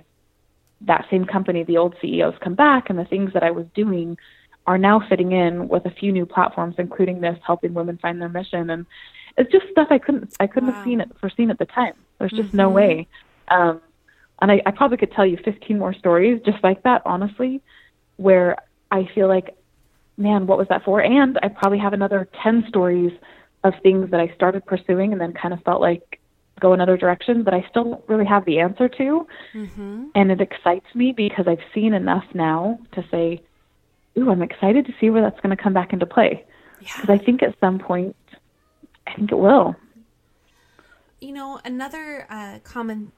[0.82, 4.18] that same company, the old CEOs come back, and the things that I was doing
[4.66, 8.28] are now fitting in with a few new platforms, including this, helping women find their
[8.28, 8.70] mission.
[8.70, 8.86] And
[9.36, 10.74] it's just stuff I couldn't I couldn't wow.
[10.76, 11.94] have seen it foreseen at the time.
[12.18, 12.56] There's just mm-hmm.
[12.58, 13.08] no way.
[13.48, 13.80] Um,
[14.40, 17.60] and I, I probably could tell you 15 more stories just like that, honestly,
[18.16, 18.56] where
[18.90, 19.56] I feel like,
[20.16, 21.00] man, what was that for?
[21.00, 23.12] And I probably have another 10 stories
[23.64, 26.20] of things that I started pursuing and then kind of felt like
[26.62, 29.26] go another direction that I still don't really have the answer to.
[29.52, 30.04] Mm-hmm.
[30.14, 33.42] And it excites me because I've seen enough now to say,
[34.16, 36.44] ooh, I'm excited to see where that's going to come back into play.
[36.78, 37.14] Because yeah.
[37.14, 38.16] I think at some point,
[39.06, 39.74] I think it will.
[41.20, 43.12] You know, another uh, common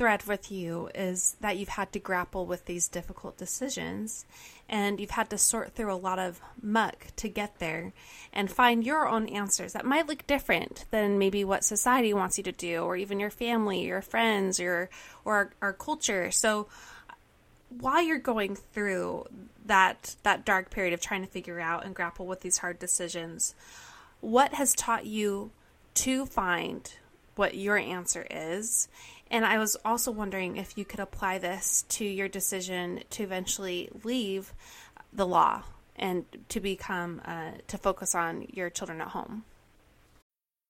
[0.00, 4.24] thread with you is that you've had to grapple with these difficult decisions
[4.66, 7.92] and you've had to sort through a lot of muck to get there
[8.32, 12.44] and find your own answers that might look different than maybe what society wants you
[12.44, 14.88] to do or even your family, your friends, your
[15.26, 16.30] or our, our culture.
[16.30, 16.66] So
[17.68, 19.26] while you're going through
[19.66, 23.54] that that dark period of trying to figure out and grapple with these hard decisions,
[24.22, 25.50] what has taught you
[25.92, 26.94] to find
[27.36, 28.88] what your answer is
[29.30, 33.88] and I was also wondering if you could apply this to your decision to eventually
[34.02, 34.52] leave
[35.12, 35.62] the law
[35.96, 39.44] and to become, uh, to focus on your children at home.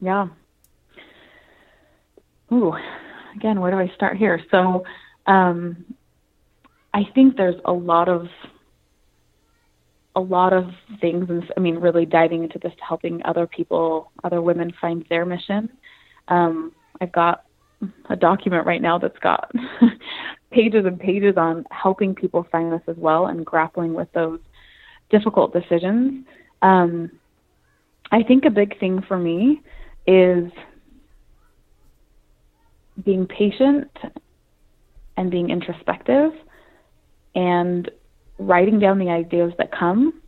[0.00, 0.28] Yeah.
[2.52, 2.74] Ooh,
[3.36, 4.40] again, where do I start here?
[4.50, 4.84] So,
[5.26, 5.84] um,
[6.94, 8.28] I think there's a lot of
[10.16, 11.28] a lot of things.
[11.56, 15.68] I mean, really diving into this, helping other people, other women find their mission.
[16.28, 17.44] Um, I've got
[18.10, 19.52] a document right now that's got
[20.50, 24.40] pages and pages on helping people find this as well and grappling with those
[25.10, 26.24] difficult decisions.
[26.62, 27.12] Um,
[28.10, 29.62] I think a big thing for me
[30.08, 30.50] is
[33.04, 33.90] being patient
[35.18, 36.32] and being introspective
[37.34, 37.90] and
[38.38, 40.20] writing down the ideas that come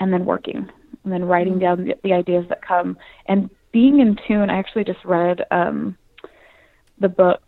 [0.00, 0.68] and then working
[1.04, 2.98] and then writing down the, the ideas that come.
[3.26, 5.96] And being in tune i actually just read um,
[6.98, 7.40] the book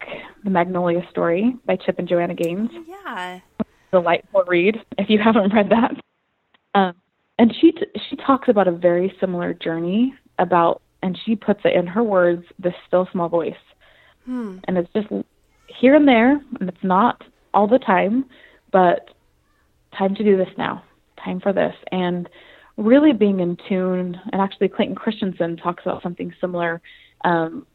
[0.42, 2.70] the magnolia story by chip and joanna gaines.
[2.86, 3.40] Yeah.
[3.90, 5.94] Delightful read if you haven't read that.
[6.74, 6.94] Um,
[7.38, 11.76] and she t- she talks about a very similar journey about and she puts it
[11.76, 13.52] in her words, this still small voice.
[14.24, 14.56] Hmm.
[14.64, 15.08] And it's just
[15.66, 18.24] here and there, and it's not all the time,
[18.72, 19.10] but
[19.96, 20.82] time to do this now,
[21.22, 21.74] time for this.
[21.92, 22.26] And
[22.78, 26.80] really being in tune, and actually, Clayton Christensen talks about something similar
[27.22, 27.66] um,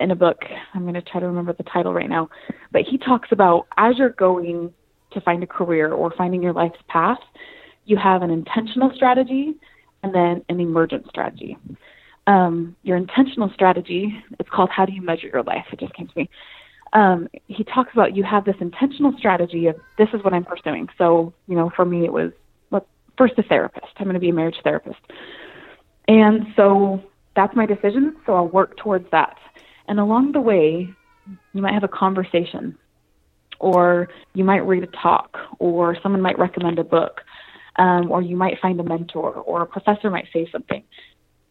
[0.00, 0.38] in a book.
[0.72, 2.30] I'm going to try to remember the title right now,
[2.70, 4.72] but he talks about as you're going
[5.10, 7.20] to find a career or finding your life's path,
[7.84, 9.56] you have an intentional strategy
[10.02, 11.58] and then an emergent strategy
[12.26, 14.16] um, your intentional strategy.
[14.38, 15.66] It's called How Do You Measure Your Life?
[15.72, 16.30] It just came to me.
[16.92, 20.88] Um, he talks about you have this intentional strategy of this is what I'm pursuing.
[20.98, 22.32] So, you know, for me, it was
[22.70, 23.86] well, first a therapist.
[23.96, 25.00] I'm going to be a marriage therapist.
[26.06, 27.02] And so
[27.34, 28.16] that's my decision.
[28.26, 29.38] So I'll work towards that.
[29.88, 30.92] And along the way,
[31.54, 32.76] you might have a conversation,
[33.58, 37.22] or you might read a talk, or someone might recommend a book,
[37.76, 40.82] um, or you might find a mentor, or a professor might say something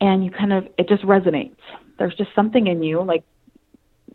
[0.02, 1.56] and you kind of it just resonates.
[1.98, 3.24] There's just something in you, like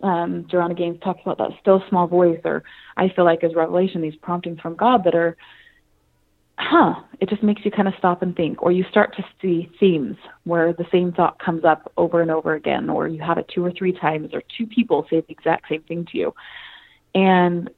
[0.03, 2.65] um, Joanna Gaines talks about that still small voice, or
[2.97, 5.37] I feel like as revelation, these promptings from God that are,
[6.59, 6.95] huh?
[7.21, 10.17] It just makes you kind of stop and think, or you start to see themes
[10.45, 13.65] where the same thought comes up over and over again, or you have it two
[13.65, 16.35] or three times, or two people say the exact same thing to you,
[17.15, 17.71] and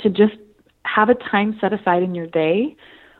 [0.00, 0.34] to just
[0.82, 2.74] have a time set aside in your day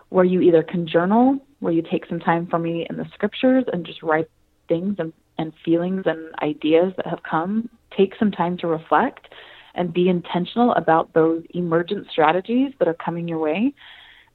[0.09, 3.65] where you either can journal, where you take some time for me in the scriptures
[3.73, 4.29] and just write
[4.69, 7.69] things and, and feelings and ideas that have come.
[7.97, 9.29] Take some time to reflect
[9.75, 13.75] and be intentional about those emergent strategies that are coming your way.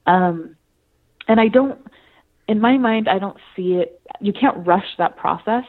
[0.06, 0.56] Um,
[1.28, 1.78] and I don't,
[2.48, 4.00] in my mind, I don't see it.
[4.20, 5.64] You can't rush that process.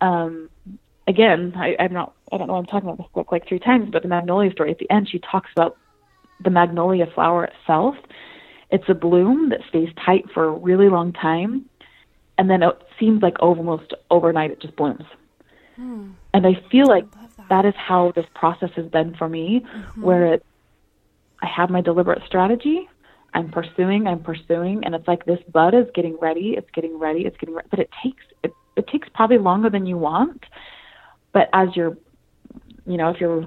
[0.00, 0.50] Um,
[1.06, 2.14] again, I, I'm not.
[2.32, 2.56] I don't know.
[2.56, 5.08] I'm talking about this book like three times, but the magnolia story at the end,
[5.08, 5.76] she talks about
[6.42, 7.94] the magnolia flower itself.
[8.70, 11.66] It's a bloom that stays tight for a really long time,
[12.38, 15.04] and then it seems like almost overnight it just blooms.
[15.76, 16.10] Hmm.
[16.34, 17.48] And I feel like that.
[17.48, 20.02] that is how this process has been for me, mm-hmm.
[20.02, 20.46] where it,
[21.42, 22.88] I have my deliberate strategy.
[23.34, 27.20] I'm pursuing, I'm pursuing, and it's like this bud is getting ready, it's getting ready,
[27.26, 30.42] it's getting ready, but it takes it, it takes probably longer than you want.
[31.32, 31.98] But as you're,
[32.86, 33.44] you know, if you're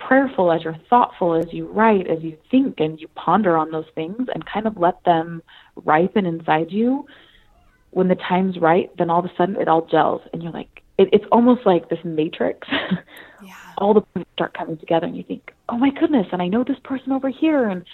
[0.00, 3.86] prayerful, as you're thoughtful, as you write, as you think, and you ponder on those
[3.94, 5.42] things, and kind of let them
[5.76, 7.06] ripen inside you,
[7.90, 10.82] when the time's right, then all of a sudden it all gels, and you're like,
[10.98, 12.66] it, it's almost like this matrix.
[13.44, 13.54] yeah.
[13.78, 16.64] all the points start coming together, and you think, oh my goodness, and I know
[16.64, 17.84] this person over here, and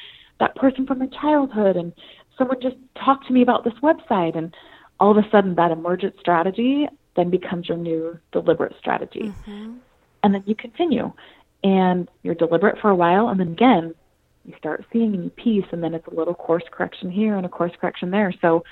[0.40, 1.92] that person from my childhood, and
[2.38, 4.55] someone just talked to me about this website, and
[5.01, 9.33] all of a sudden that emergent strategy then becomes your new deliberate strategy.
[9.47, 9.75] Mm-hmm.
[10.23, 11.12] And then you continue
[11.62, 13.95] and you're deliberate for a while and then again
[14.47, 17.45] you start seeing a new piece and then it's a little course correction here and
[17.45, 18.33] a course correction there.
[18.40, 18.62] So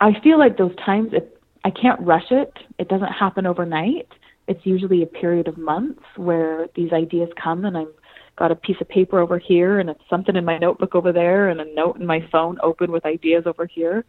[0.00, 2.52] I feel like those times it, I can't rush it.
[2.78, 4.08] It doesn't happen overnight.
[4.48, 7.94] It's usually a period of months where these ideas come and I've
[8.36, 11.48] got a piece of paper over here and it's something in my notebook over there
[11.48, 14.04] and a note in my phone open with ideas over here.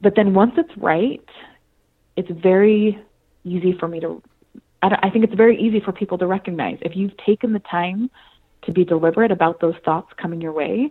[0.00, 1.24] But then once it's right,
[2.16, 2.98] it's very
[3.44, 4.20] easy for me to
[4.82, 6.78] I, I think it's very easy for people to recognize.
[6.82, 8.10] If you've taken the time
[8.62, 10.90] to be deliberate about those thoughts coming your way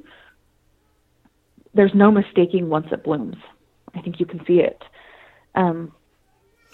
[1.74, 3.38] there's no mistaking once it blooms.
[3.96, 4.82] I think you can see it.
[5.56, 5.94] Um,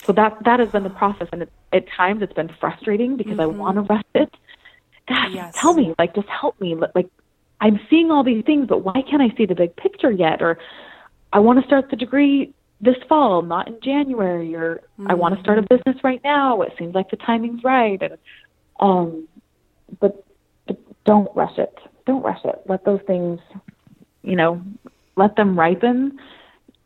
[0.03, 3.33] so that that has been the process and it, at times it's been frustrating because
[3.33, 3.41] mm-hmm.
[3.41, 4.33] i want to rush it.
[5.07, 5.55] God yes.
[5.57, 7.07] tell me like just help me like
[7.61, 10.41] i'm seeing all these things but why can't i see the big picture yet?
[10.41, 10.57] Or
[11.31, 15.09] i want to start the degree this fall, not in January, or mm-hmm.
[15.09, 16.61] I want to start a business right now.
[16.61, 18.17] It seems like the timing's right, and
[18.79, 19.27] um,
[19.99, 20.25] but,
[20.67, 21.73] but don't rush it.
[22.05, 22.61] Don't rush it.
[22.67, 23.39] Let those things,
[24.23, 24.61] you know,
[25.15, 26.19] let them ripen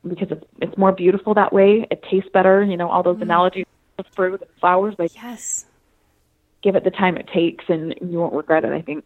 [0.08, 1.88] because it's it's more beautiful that way.
[1.90, 2.64] It tastes better.
[2.64, 3.24] You know, all those mm-hmm.
[3.24, 3.66] analogies
[3.98, 4.96] of fruit and flowers.
[4.98, 5.66] Like yes,
[6.62, 8.72] give it the time it takes, and you won't regret it.
[8.72, 9.06] I think.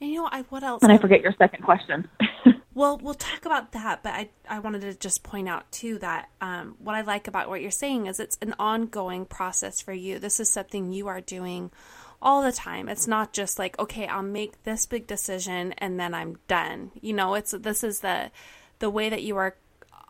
[0.00, 0.82] And you know, I what else?
[0.82, 2.08] And I forget your second question.
[2.76, 6.28] Well, we'll talk about that, but I, I wanted to just point out too that
[6.42, 10.18] um, what I like about what you're saying is it's an ongoing process for you.
[10.18, 11.70] This is something you are doing
[12.20, 12.90] all the time.
[12.90, 16.90] It's not just like, okay, I'll make this big decision and then I'm done.
[17.00, 18.30] You know, it's this is the
[18.78, 19.56] the way that you are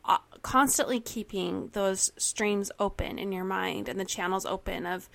[0.05, 5.09] uh, constantly keeping those streams open in your mind and the channels open of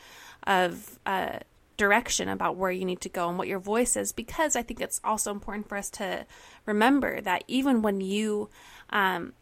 [0.48, 1.40] of uh,
[1.82, 4.80] direction about where you need to go and what your voice is because I think
[4.80, 6.28] it's also important for us to
[6.68, 8.50] remember that even when you
[8.92, 9.34] um,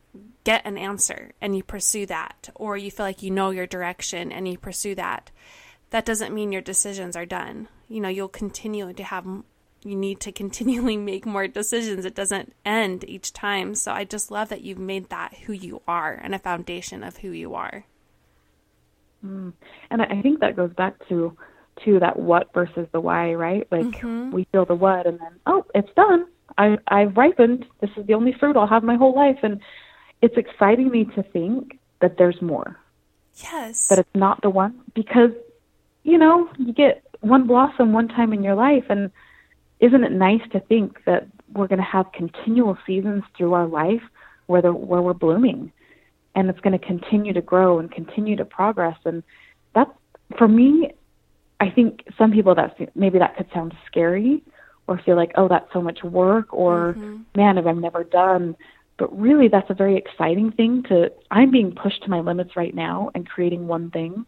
[0.45, 4.31] get an answer and you pursue that, or you feel like you know your direction
[4.31, 5.31] and you pursue that,
[5.89, 7.67] that doesn't mean your decisions are done.
[7.89, 12.05] You know, you'll continue to have, you need to continually make more decisions.
[12.05, 13.75] It doesn't end each time.
[13.75, 17.17] So I just love that you've made that who you are and a foundation of
[17.17, 17.83] who you are.
[19.25, 19.51] Mm.
[19.91, 21.35] And I think that goes back to
[21.85, 23.67] to that what versus the why, right?
[23.71, 24.31] Like mm-hmm.
[24.31, 26.25] we feel the what and then, oh, it's done.
[26.57, 27.65] I I've ripened.
[27.81, 29.59] This is the only fruit I'll have my whole life and
[30.21, 32.77] it's exciting me to think that there's more.
[33.35, 33.87] Yes.
[33.87, 35.31] That it's not the one because
[36.03, 39.11] you know, you get one blossom one time in your life and
[39.79, 44.01] isn't it nice to think that we're going to have continual seasons through our life
[44.47, 45.71] where the where we're blooming
[46.35, 49.23] and it's going to continue to grow and continue to progress and
[49.73, 49.91] that's
[50.37, 50.91] for me
[51.59, 54.41] I think some people that maybe that could sound scary
[54.87, 57.17] or feel like, oh, that's so much work or mm-hmm.
[57.35, 58.55] man, if I'm never done.
[58.97, 61.11] But really, that's a very exciting thing to.
[61.31, 64.25] I'm being pushed to my limits right now and creating one thing.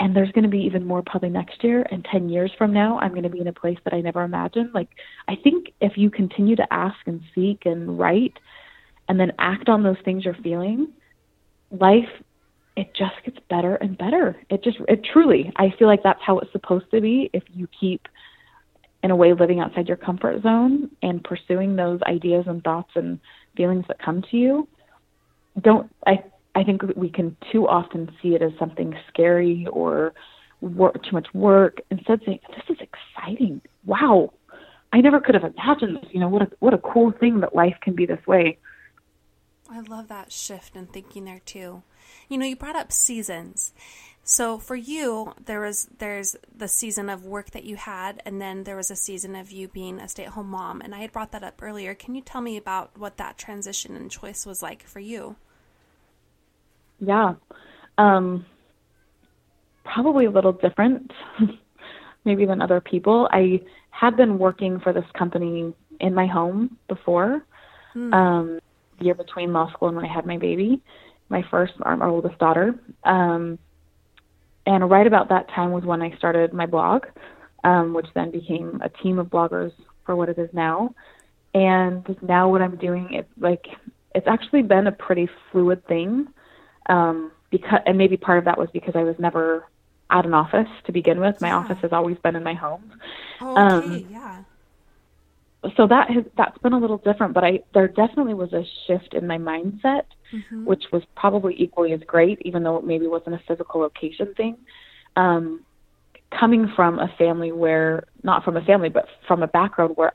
[0.00, 2.98] And there's going to be even more probably next year and 10 years from now,
[2.98, 4.70] I'm going to be in a place that I never imagined.
[4.72, 4.88] Like,
[5.28, 8.38] I think if you continue to ask and seek and write
[9.08, 10.88] and then act on those things you're feeling,
[11.70, 12.08] life
[12.80, 14.40] it just gets better and better.
[14.48, 17.68] It just, it truly, I feel like that's how it's supposed to be if you
[17.78, 18.08] keep,
[19.02, 23.20] in a way, living outside your comfort zone and pursuing those ideas and thoughts and
[23.54, 24.66] feelings that come to you.
[25.60, 26.24] Don't, I,
[26.54, 30.14] I think we can too often see it as something scary or
[30.62, 33.60] work, too much work instead saying, this is exciting.
[33.84, 34.32] Wow.
[34.92, 36.06] I never could have imagined this.
[36.12, 38.58] You know, what a what a cool thing that life can be this way.
[39.70, 41.82] I love that shift in thinking there too.
[42.30, 43.74] You know, you brought up seasons.
[44.22, 48.62] So for you, there was there's the season of work that you had, and then
[48.62, 50.80] there was a season of you being a stay-at-home mom.
[50.80, 51.94] And I had brought that up earlier.
[51.94, 55.34] Can you tell me about what that transition and choice was like for you?
[57.00, 57.34] Yeah,
[57.98, 58.46] um,
[59.84, 61.10] probably a little different,
[62.24, 63.28] maybe than other people.
[63.32, 67.44] I had been working for this company in my home before,
[67.96, 68.14] mm.
[68.14, 68.60] um,
[69.00, 70.82] year between law school and when I had my baby,
[71.30, 72.74] my first, our, our oldest daughter.
[73.04, 73.58] Um,
[74.66, 77.06] and right about that time was when I started my blog,
[77.64, 79.72] um, which then became a team of bloggers
[80.04, 80.94] for what it is now.
[81.54, 83.66] And now what I'm doing, it's like
[84.14, 86.28] it's actually been a pretty fluid thing.
[86.88, 89.64] Um, because and maybe part of that was because I was never
[90.10, 91.40] at an office to begin with.
[91.40, 91.56] My yeah.
[91.56, 92.92] office has always been in my home.
[93.40, 94.42] Oh, okay, um, yeah.
[95.76, 99.12] So that has that's been a little different, but I there definitely was a shift
[99.12, 100.64] in my mindset, mm-hmm.
[100.64, 104.56] which was probably equally as great, even though it maybe wasn't a physical location thing.
[105.16, 105.64] Um,
[106.38, 110.12] coming from a family where not from a family, but from a background where,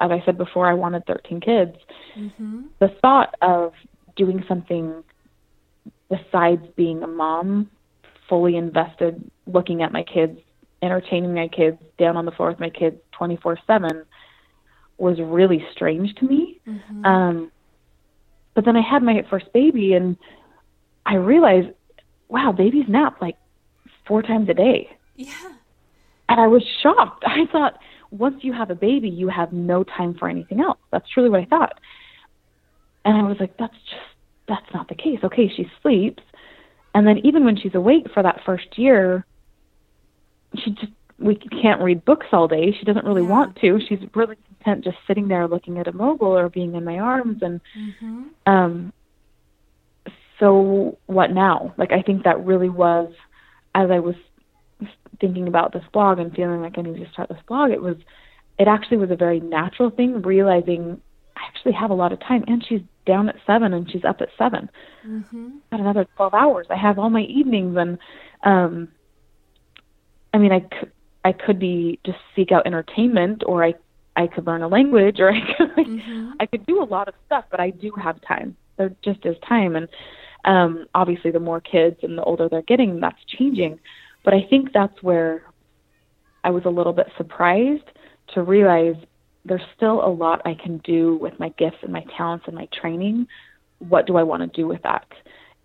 [0.00, 1.76] as I said before, I wanted 13 kids.
[2.18, 2.62] Mm-hmm.
[2.80, 3.72] The thought of
[4.16, 5.04] doing something
[6.10, 7.70] besides being a mom,
[8.28, 10.40] fully invested, looking at my kids,
[10.82, 14.04] entertaining my kids, down on the floor with my kids 24 7
[14.98, 16.60] was really strange to me.
[16.66, 17.04] Mm-hmm.
[17.04, 17.52] Um,
[18.54, 20.16] but then I had my first baby and
[21.06, 21.68] I realized,
[22.28, 23.36] wow, babies nap like
[24.06, 24.90] four times a day.
[25.16, 25.52] Yeah.
[26.28, 27.24] And I was shocked.
[27.26, 27.78] I thought
[28.10, 30.78] once you have a baby, you have no time for anything else.
[30.90, 31.78] That's truly what I thought.
[33.04, 34.02] And I was like, that's just
[34.48, 35.18] that's not the case.
[35.22, 36.22] Okay, she sleeps,
[36.94, 39.26] and then even when she's awake for that first year,
[40.56, 42.74] she just we can't read books all day.
[42.78, 43.28] She doesn't really yeah.
[43.28, 43.80] want to.
[43.86, 44.36] She's really
[44.68, 48.22] content just sitting there looking at a mobile or being in my arms and mm-hmm.
[48.46, 48.92] um
[50.38, 51.74] so what now?
[51.76, 53.12] Like I think that really was
[53.74, 54.14] as I was
[55.20, 57.96] thinking about this blog and feeling like I need to start this blog, it was
[58.58, 61.00] it actually was a very natural thing, realizing
[61.36, 64.20] I actually have a lot of time and she's down at seven and she's up
[64.20, 64.68] at 7
[65.06, 65.48] mm-hmm.
[65.70, 66.66] Got another twelve hours.
[66.70, 67.98] I have all my evenings and
[68.44, 68.88] um
[70.32, 70.92] I mean I could
[71.24, 73.74] I could be just seek out entertainment or I
[74.18, 76.32] I could learn a language or I could mm-hmm.
[76.40, 78.56] I could do a lot of stuff, but I do have time.
[78.76, 79.88] There just is time and
[80.44, 83.78] um obviously the more kids and the older they're getting, that's changing.
[84.24, 85.44] But I think that's where
[86.44, 87.90] I was a little bit surprised
[88.34, 88.96] to realize
[89.44, 92.68] there's still a lot I can do with my gifts and my talents and my
[92.78, 93.26] training.
[93.78, 95.06] What do I want to do with that?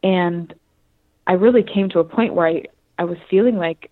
[0.04, 0.54] And
[1.28, 2.64] I really came to a point where I,
[3.00, 3.90] I was feeling like,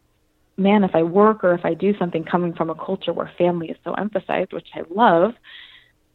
[0.58, 3.70] man, if I work or if I do something coming from a culture where family
[3.70, 5.34] is so emphasized, which I love,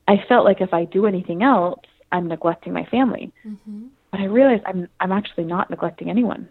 [0.09, 1.81] I felt like if I do anything else,
[2.13, 3.33] I'm neglecting my family.
[3.47, 3.87] Mm-hmm.
[4.11, 6.49] But I realized I'm I'm actually not neglecting anyone.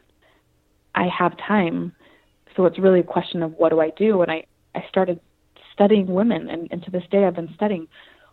[0.94, 1.94] I have time.
[2.56, 4.22] So it's really a question of what do I do?
[4.22, 5.20] And I, I started
[5.74, 7.88] studying women, and, and to this day, I've been studying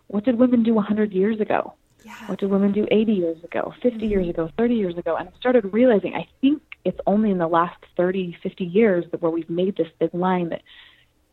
[0.08, 1.74] what did women do 100 years ago?
[2.04, 2.14] Yeah.
[2.26, 4.10] What did women do 80 years ago, 50 mm-hmm.
[4.10, 5.16] years ago, 30 years ago?
[5.16, 9.22] And I started realizing I think it's only in the last 30, 50 years that
[9.22, 10.62] where we've made this big line that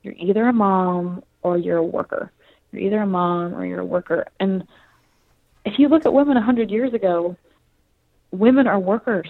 [0.04, 2.32] you're either a mom or you're a worker.
[2.72, 4.28] You're either a mom or you're a worker.
[4.39, 4.66] And
[5.66, 7.36] if you look at women 100 years ago,
[8.32, 9.30] women are workers.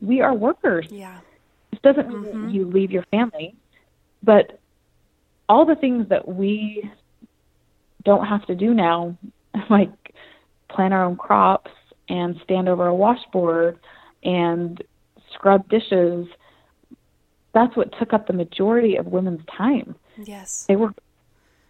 [0.00, 0.86] We are workers.
[0.90, 1.18] Yeah.
[1.70, 2.48] This doesn't mean mm-hmm.
[2.50, 3.54] you leave your family,
[4.22, 4.58] but
[5.48, 6.90] all the things that we
[8.04, 9.16] don't have to do now,
[9.70, 9.90] like
[10.68, 11.70] plant our own crops
[12.08, 13.78] and stand over a washboard
[14.22, 14.82] and
[15.40, 16.26] scrub dishes,
[17.54, 19.94] that's what took up the majority of women's time.
[20.16, 20.66] Yes.
[20.68, 20.94] They were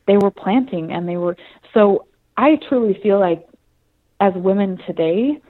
[0.07, 1.37] they were planting and they were
[1.73, 2.07] so
[2.37, 3.47] I truly feel like
[4.19, 5.41] as women today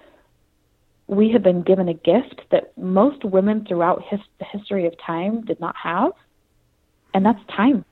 [1.06, 5.44] we have been given a gift that most women throughout his, the history of time
[5.44, 6.12] did not have
[7.14, 7.84] and that's time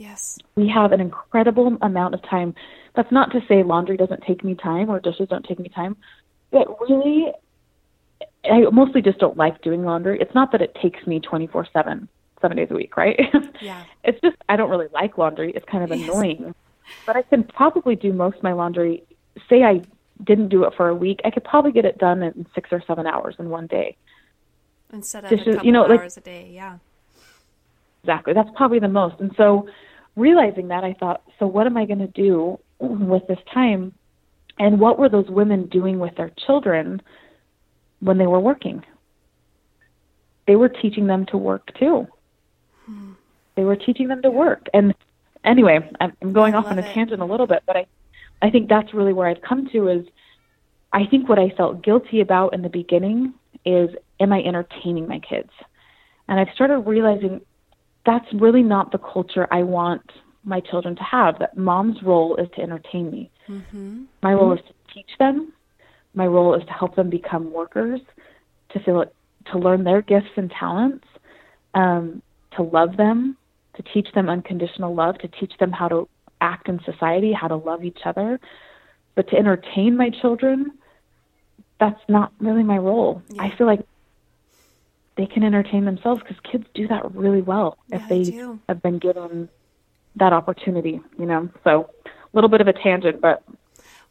[0.00, 0.38] Yes.
[0.56, 2.54] We have an incredible amount of time.
[2.96, 5.94] That's not to say laundry doesn't take me time or dishes don't take me time,
[6.50, 7.26] but really,
[8.44, 10.20] I mostly just don't like doing laundry.
[10.20, 12.08] It's not that it takes me 24 7,
[12.40, 13.18] seven days a week, right?
[13.60, 13.84] Yeah.
[14.02, 15.52] it's just, I don't really like laundry.
[15.54, 16.08] It's kind of yes.
[16.08, 16.54] annoying.
[17.04, 19.02] But I can probably do most of my laundry.
[19.50, 19.82] Say I
[20.24, 22.82] didn't do it for a week, I could probably get it done in six or
[22.86, 23.96] seven hours in one day.
[24.92, 26.78] Instead of Dishes, a couple you know, hours like, a day, yeah.
[28.02, 28.32] Exactly.
[28.32, 29.20] That's probably the most.
[29.20, 29.68] And so
[30.16, 33.94] realizing that, I thought, so what am I going to do with this time?
[34.58, 37.02] And what were those women doing with their children
[38.00, 38.84] when they were working?
[40.46, 42.08] They were teaching them to work too.
[42.86, 43.12] Hmm.
[43.54, 44.66] They were teaching them to work.
[44.74, 44.94] And
[45.44, 46.92] anyway, I'm going off on a it.
[46.92, 47.86] tangent a little bit, but I,
[48.42, 50.06] I think that's really where I've come to is,
[50.92, 53.34] I think what I felt guilty about in the beginning
[53.64, 55.50] is, am I entertaining my kids?
[56.26, 57.42] And I've started realizing
[58.06, 60.10] that's really not the culture I want
[60.42, 61.38] my children to have.
[61.38, 63.30] That mom's role is to entertain me.
[63.48, 64.04] Mm-hmm.
[64.22, 65.52] My role is to teach them.
[66.14, 68.00] My role is to help them become workers,
[68.70, 69.14] to feel it,
[69.52, 71.04] to learn their gifts and talents,
[71.74, 72.22] um,
[72.56, 73.36] to love them,
[73.76, 76.08] to teach them unconditional love, to teach them how to
[76.40, 78.40] act in society, how to love each other.
[79.14, 80.72] But to entertain my children,
[81.78, 83.22] that's not really my role.
[83.30, 83.42] Yeah.
[83.42, 83.84] I feel like
[85.16, 88.38] they can entertain themselves because kids do that really well yeah, if they
[88.68, 89.48] have been given
[90.16, 91.48] that opportunity, you know.
[91.64, 93.42] So a little bit of a tangent, but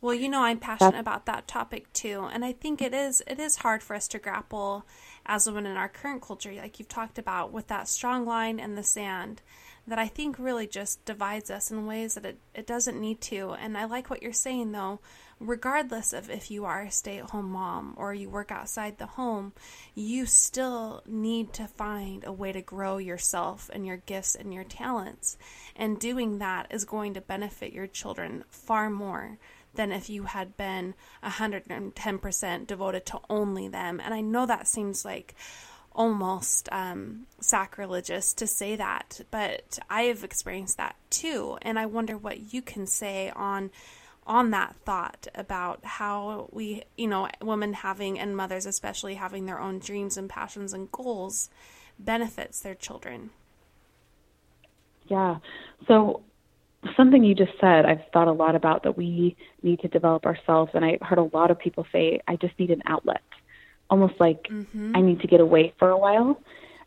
[0.02, 3.39] well, you know, I'm passionate about that topic too, and I think it is it
[3.39, 4.86] is hard for us to grapple
[5.26, 8.76] as women in our current culture, like you've talked about, with that strong line in
[8.76, 9.41] the sand
[9.88, 13.52] that I think really just divides us in ways that it, it doesn't need to.
[13.52, 15.00] And I like what you're saying though,
[15.40, 19.06] regardless of if you are a stay at home mom or you work outside the
[19.06, 19.54] home,
[19.96, 24.64] you still need to find a way to grow yourself and your gifts and your
[24.64, 25.38] talents.
[25.76, 29.38] And doing that is going to benefit your children far more
[29.76, 34.02] than if you had been 110% devoted to only them.
[34.04, 35.36] And I know that seems like
[35.94, 41.58] almost um, sacrilegious to say that, but I have experienced that too.
[41.62, 43.72] And I wonder what you can say on
[44.30, 49.60] on that thought about how we, you know, women having and mothers especially having their
[49.60, 51.50] own dreams and passions and goals
[51.98, 53.32] benefits their children.
[55.08, 55.40] Yeah.
[55.88, 56.22] So
[56.96, 60.72] something you just said, I've thought a lot about that we need to develop ourselves.
[60.76, 63.24] And I heard a lot of people say, I just need an outlet,
[63.90, 64.96] almost like mm-hmm.
[64.96, 66.40] I need to get away for a while.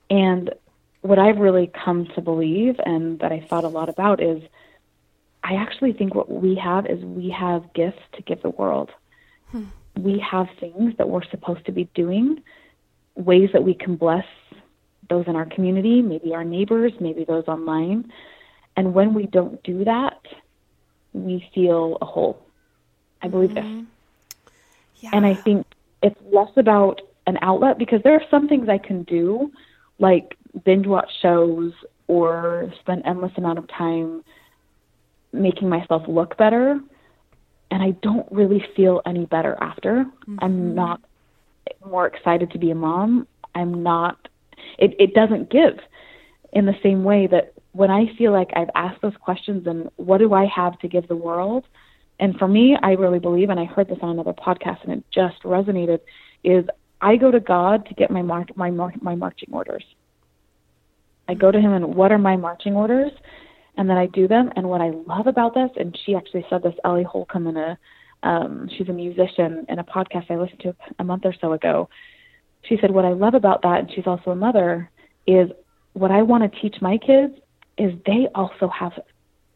[0.08, 0.54] And
[1.00, 4.42] what I've really come to believe and that I thought a lot about is
[5.44, 8.90] I actually think what we have is we have gifts to give the world.
[9.50, 9.64] Hmm.
[9.96, 12.42] We have things that we're supposed to be doing,
[13.16, 14.26] ways that we can bless
[15.08, 18.12] those in our community, maybe our neighbors, maybe those online.
[18.76, 20.20] And when we don't do that,
[21.12, 22.40] we feel a hole.
[23.20, 23.80] I believe mm-hmm.
[23.80, 23.86] this.
[25.00, 25.10] Yeah.
[25.12, 25.66] And I think
[26.02, 29.52] it's less about an outlet because there are some things I can do,
[29.98, 31.72] like binge watch shows
[32.06, 34.22] or spend endless amount of time
[35.32, 36.80] making myself look better
[37.70, 40.04] and I don't really feel any better after.
[40.04, 40.38] Mm-hmm.
[40.42, 41.00] I'm not
[41.86, 43.26] more excited to be a mom.
[43.54, 44.28] I'm not
[44.78, 45.78] it it doesn't give
[46.52, 50.18] in the same way that when I feel like I've asked those questions and what
[50.18, 51.64] do I have to give the world?
[52.20, 55.04] And for me, I really believe and I heard this on another podcast and it
[55.10, 56.00] just resonated
[56.44, 56.66] is
[57.00, 59.84] I go to God to get my mar- my mar- my marching orders.
[61.26, 63.12] I go to him and what are my marching orders?
[63.76, 64.50] And then I do them.
[64.56, 67.78] And what I love about this, and she actually said this, Ellie Holcomb, in a
[68.22, 71.88] um, she's a musician in a podcast I listened to a month or so ago.
[72.62, 74.90] She said, What I love about that, and she's also a mother,
[75.26, 75.50] is
[75.94, 77.34] what I want to teach my kids
[77.78, 78.92] is they also have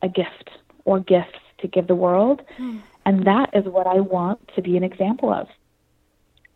[0.03, 0.51] a gift
[0.85, 2.43] or gifts to give the world.
[2.59, 2.83] Mm.
[3.05, 5.47] And that is what I want to be an example of.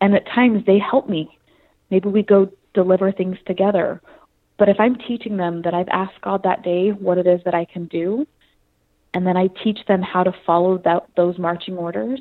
[0.01, 1.37] And at times they help me.
[1.89, 4.01] Maybe we go deliver things together,
[4.61, 7.55] but if I'm teaching them that I've asked God that day what it is that
[7.55, 8.27] I can do,
[9.11, 12.19] and then I teach them how to follow that, those marching orders,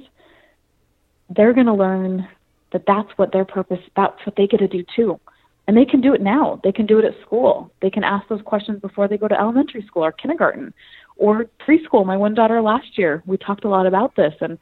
[1.29, 2.27] they're going to learn
[2.73, 5.21] that that's what their purpose, that's what they get to do too.
[5.69, 6.59] And they can do it now.
[6.65, 7.71] They can do it at school.
[7.83, 10.73] They can ask those questions before they go to elementary school or kindergarten
[11.19, 12.07] or preschool.
[12.07, 14.59] My one daughter last year, we talked a lot about this and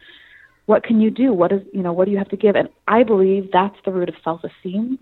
[0.67, 1.33] what can you do?
[1.33, 2.57] What is, you know, what do you have to give?
[2.57, 4.99] And I believe that's the root of self-esteem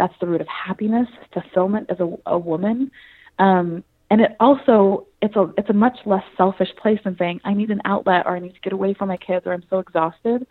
[0.00, 2.90] that's the root of happiness, fulfillment as a, a woman.
[3.38, 7.52] Um, and it also it's a it's a much less selfish place than saying I
[7.52, 9.78] need an outlet or I need to get away from my kids or I'm so
[9.78, 10.46] exhausted.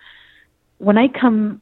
[0.78, 1.62] When I come,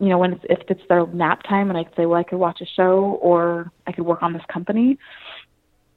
[0.00, 2.38] you know, when it's, if it's their nap time and I say, well, I could
[2.38, 4.98] watch a show or I could work on this company.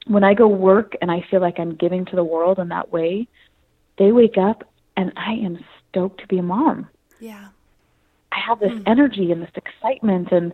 [0.06, 2.92] When I go work and I feel like I'm giving to the world in that
[2.92, 3.28] way,
[3.98, 6.90] they wake up and I am stoked to be a mom.
[7.20, 7.48] Yeah.
[8.32, 8.84] I have this mm.
[8.86, 10.54] energy and this excitement and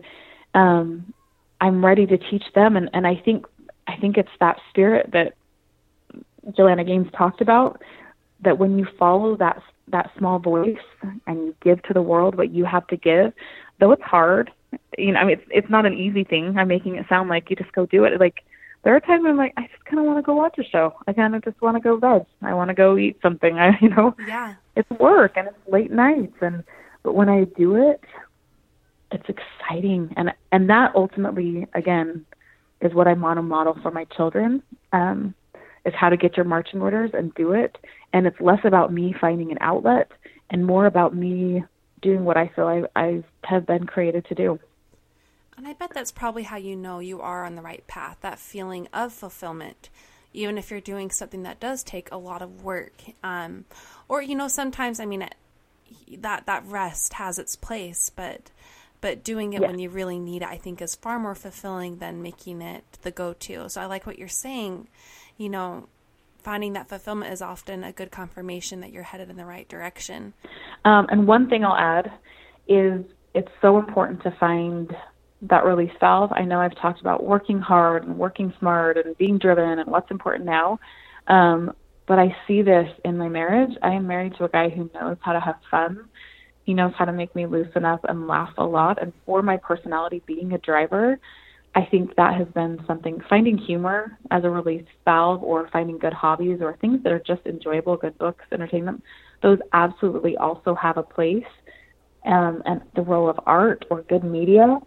[0.56, 1.12] um,
[1.60, 2.76] I'm ready to teach them.
[2.76, 3.46] And, and I think
[3.86, 5.34] I think it's that spirit that
[6.56, 7.80] Joanna Gaines talked about.
[8.42, 10.76] That when you follow that that small voice
[11.26, 13.32] and you give to the world what you have to give,
[13.80, 14.50] though it's hard,
[14.98, 16.58] you know, I mean, it's it's not an easy thing.
[16.58, 18.18] I'm making it sound like you just go do it.
[18.20, 18.44] Like
[18.82, 20.64] there are times when I'm like, I just kind of want to go watch a
[20.64, 20.94] show.
[21.06, 22.26] I kind of just want to go veg.
[22.42, 23.58] I want to go eat something.
[23.58, 26.62] I, you know, yeah, it's work and it's late nights, and
[27.02, 28.00] but when I do it,
[29.12, 32.26] it's exciting and and that ultimately again
[32.80, 34.62] is what I want to model for my children.
[34.92, 35.34] Um,
[35.86, 37.78] is how to get your marching orders and do it.
[38.12, 40.10] And it's less about me finding an outlet
[40.50, 41.64] and more about me
[42.02, 44.58] doing what I feel I, I have been created to do.
[45.56, 48.38] And I bet that's probably how you know you are on the right path that
[48.38, 49.88] feeling of fulfillment,
[50.34, 52.92] even if you're doing something that does take a lot of work.
[53.22, 53.64] Um,
[54.08, 55.26] or, you know, sometimes, I mean,
[56.18, 58.50] that, that rest has its place, but
[59.06, 62.22] but doing it when you really need it, I think, is far more fulfilling than
[62.22, 63.68] making it the go to.
[63.70, 64.88] So I like what you're saying.
[65.38, 65.86] You know,
[66.42, 70.34] finding that fulfillment is often a good confirmation that you're headed in the right direction.
[70.84, 72.10] Um, and one thing I'll add
[72.66, 74.90] is it's so important to find
[75.42, 76.32] that release valve.
[76.32, 80.10] I know I've talked about working hard and working smart and being driven and what's
[80.10, 80.80] important now.
[81.28, 81.72] Um,
[82.08, 83.76] but I see this in my marriage.
[83.82, 86.08] I am married to a guy who knows how to have fun
[86.66, 89.00] he knows how to make me loosen up and laugh a lot.
[89.00, 91.18] And for my personality being a driver,
[91.76, 96.12] I think that has been something finding humor as a release valve or finding good
[96.12, 99.00] hobbies or things that are just enjoyable, good books, entertainment,
[99.42, 101.44] those absolutely also have a place.
[102.26, 104.80] Um, and the role of art or good media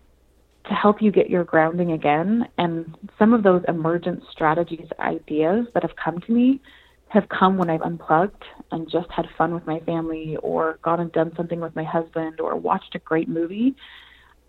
[0.66, 2.46] to help you get your grounding again.
[2.58, 6.60] And some of those emergent strategies, ideas that have come to me
[7.10, 11.12] have come when I've unplugged and just had fun with my family or gone and
[11.12, 13.76] done something with my husband or watched a great movie.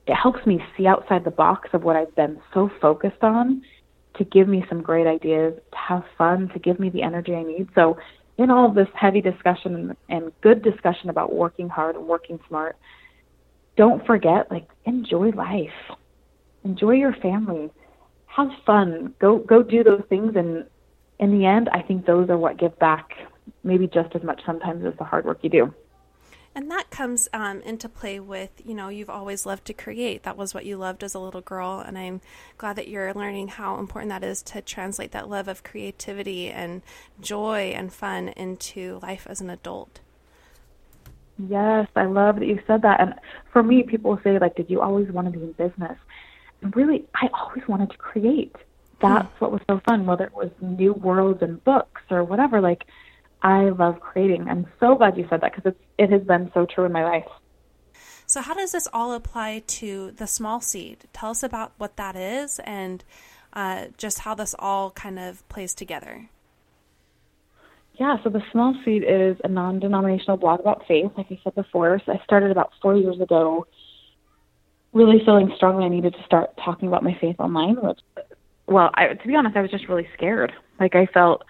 [0.07, 3.63] It helps me see outside the box of what I've been so focused on
[4.17, 7.43] to give me some great ideas, to have fun, to give me the energy I
[7.43, 7.69] need.
[7.75, 7.97] So,
[8.37, 12.77] in all this heavy discussion and good discussion about working hard and working smart,
[13.77, 15.69] don't forget like enjoy life.
[16.65, 17.71] Enjoy your family.
[18.27, 19.15] Have fun.
[19.19, 20.65] Go go do those things and
[21.21, 23.11] in the end, I think those are what give back
[23.63, 25.75] maybe just as much sometimes as the hard work you do.
[26.55, 30.25] And that comes um, into play with, you know, you've always loved to create.
[30.25, 31.79] That was what you loved as a little girl.
[31.79, 32.21] And I'm
[32.59, 36.83] glad that you're learning how important that is to translate that love of creativity and
[37.21, 40.01] joy and fun into life as an adult.
[41.39, 43.01] Yes, I love that you said that.
[43.01, 43.15] And
[43.53, 45.99] for me, people say, like, did you always want to be in business?
[46.63, 48.57] And really, I always wanted to create
[49.01, 52.61] that's what was so fun, whether it was new worlds and books or whatever.
[52.61, 52.85] Like,
[53.43, 54.49] I love creating.
[54.49, 57.27] I'm so glad you said that because it has been so true in my life.
[58.27, 61.05] So, how does this all apply to the small seed?
[61.13, 63.03] Tell us about what that is and
[63.53, 66.29] uh, just how this all kind of plays together.
[67.95, 71.55] Yeah, so the Small Seed is a non denominational blog about faith, like I said
[71.55, 72.01] before.
[72.07, 73.67] So I started about four years ago,
[74.95, 77.99] really feeling strongly I needed to start talking about my faith online, which
[78.71, 80.53] well, I, to be honest, I was just really scared.
[80.79, 81.43] Like I felt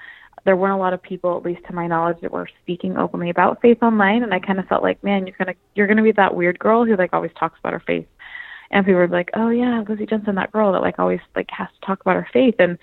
[0.45, 3.29] there weren't a lot of people, at least to my knowledge, that were speaking openly
[3.29, 6.13] about faith online, and I kind of felt like, man, you're gonna you're gonna be
[6.13, 8.07] that weird girl who like always talks about her faith,
[8.71, 11.69] and people were like, oh yeah, Lizzie Jensen, that girl that like always like has
[11.69, 12.79] to talk about her faith, and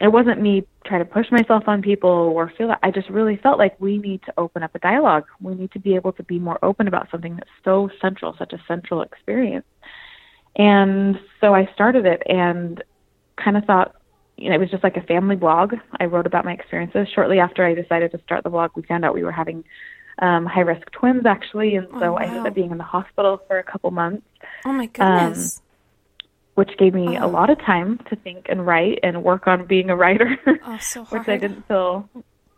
[0.00, 3.36] it wasn't me trying to push myself on people or feel that I just really
[3.42, 5.24] felt like we need to open up a dialogue.
[5.40, 8.52] We need to be able to be more open about something that's so central, such
[8.52, 9.66] a central experience.
[10.54, 12.82] And so I started it and
[13.42, 13.94] kind of thought,
[14.36, 15.74] you know, it was just like a family blog.
[15.98, 17.08] I wrote about my experiences.
[17.14, 19.64] Shortly after I decided to start the blog, we found out we were having
[20.20, 22.18] um, high risk twins actually, and so oh, wow.
[22.18, 24.26] I ended up being in the hospital for a couple months.
[24.64, 25.58] Oh my goodness.
[25.58, 25.64] Um,
[26.54, 27.26] which gave me oh.
[27.26, 30.78] a lot of time to think and write and work on being a writer, oh,
[30.78, 32.08] so which I didn't feel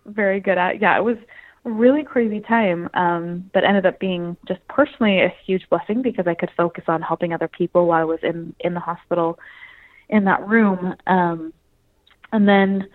[0.07, 0.81] very good at.
[0.81, 1.19] Yeah, it was
[1.67, 6.27] a really crazy time, um, but ended up being just personally a huge blessing because
[6.27, 9.39] I could focus on helping other people while I was in in the hospital
[10.11, 10.95] in that room.
[11.07, 11.53] Um,
[12.33, 12.89] and then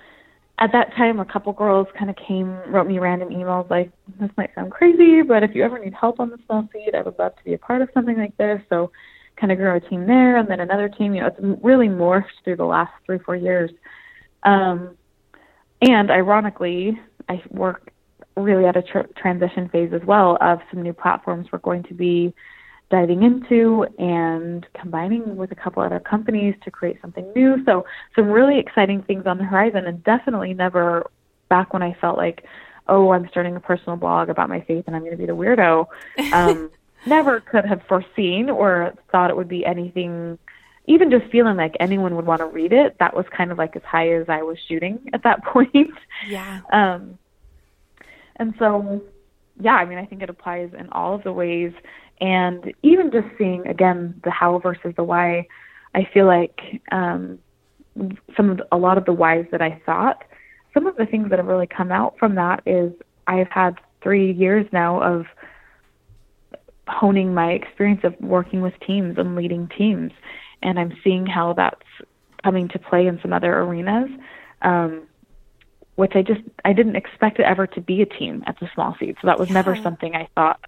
[0.60, 4.30] at that time, a couple girls kind of came, wrote me random emails like, "This
[4.38, 7.20] might sound crazy, but if you ever need help on the small seed, I would
[7.20, 8.92] love to be a part of something like this." So,
[9.36, 11.14] kind of grew a team there, and then another team.
[11.14, 13.72] You know, it's really morphed through the last three, four years.
[14.44, 14.96] Um,
[15.82, 16.98] and ironically,
[17.28, 17.92] I work
[18.38, 21.94] really at a tr- transition phase as well of some new platforms we're going to
[21.94, 22.34] be
[22.92, 27.64] diving into and combining with a couple other companies to create something new.
[27.66, 31.10] So some really exciting things on the horizon and definitely never
[31.50, 32.46] back when I felt like,
[32.88, 35.36] oh, I'm starting a personal blog about my faith and I'm going to be the
[35.36, 35.88] weirdo.
[36.34, 36.72] Um,
[37.06, 40.40] never could have foreseen or thought it would be anything
[40.88, 43.76] even just feeling like anyone would want to read it, that was kind of like
[43.76, 45.94] as high as I was shooting at that point.
[46.28, 46.62] Yeah.
[46.72, 47.18] Um,
[48.36, 49.02] and so,
[49.60, 51.74] yeah, I mean, I think it applies in all of the ways
[52.22, 55.48] and even just seeing again the how versus the why,
[55.94, 56.60] I feel like
[56.92, 57.40] um,
[58.36, 60.24] some of the, a lot of the whys that I thought,
[60.74, 62.92] some of the things that have really come out from that is
[63.28, 65.26] I've had three years now of
[66.88, 70.12] honing my experience of working with teams and leading teams,
[70.62, 71.82] and I'm seeing how that's
[72.44, 74.10] coming to play in some other arenas.
[74.62, 75.08] Um,
[75.96, 78.96] which I just I didn't expect it ever to be a team at the small
[79.00, 79.16] seed.
[79.22, 79.54] So that was yeah.
[79.54, 80.60] never something I thought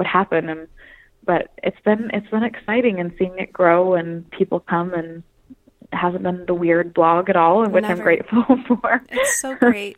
[0.00, 0.48] would happen.
[0.48, 0.66] And
[1.24, 5.22] but it's been it's been exciting and seeing it grow and people come and
[5.92, 8.00] it hasn't been the weird blog at all, which never.
[8.00, 9.02] I'm grateful for.
[9.10, 9.96] It's so great.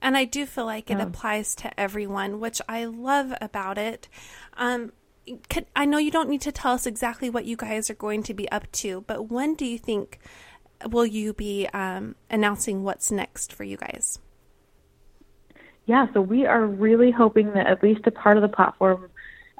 [0.00, 1.04] And I do feel like it yeah.
[1.04, 4.08] applies to everyone, which I love about it.
[4.54, 4.92] Um,
[5.50, 8.22] could, I know you don't need to tell us exactly what you guys are going
[8.22, 10.18] to be up to, but when do you think
[10.88, 14.18] will you be um, announcing what's next for you guys?
[15.86, 19.10] Yeah, so we are really hoping that at least a part of the platform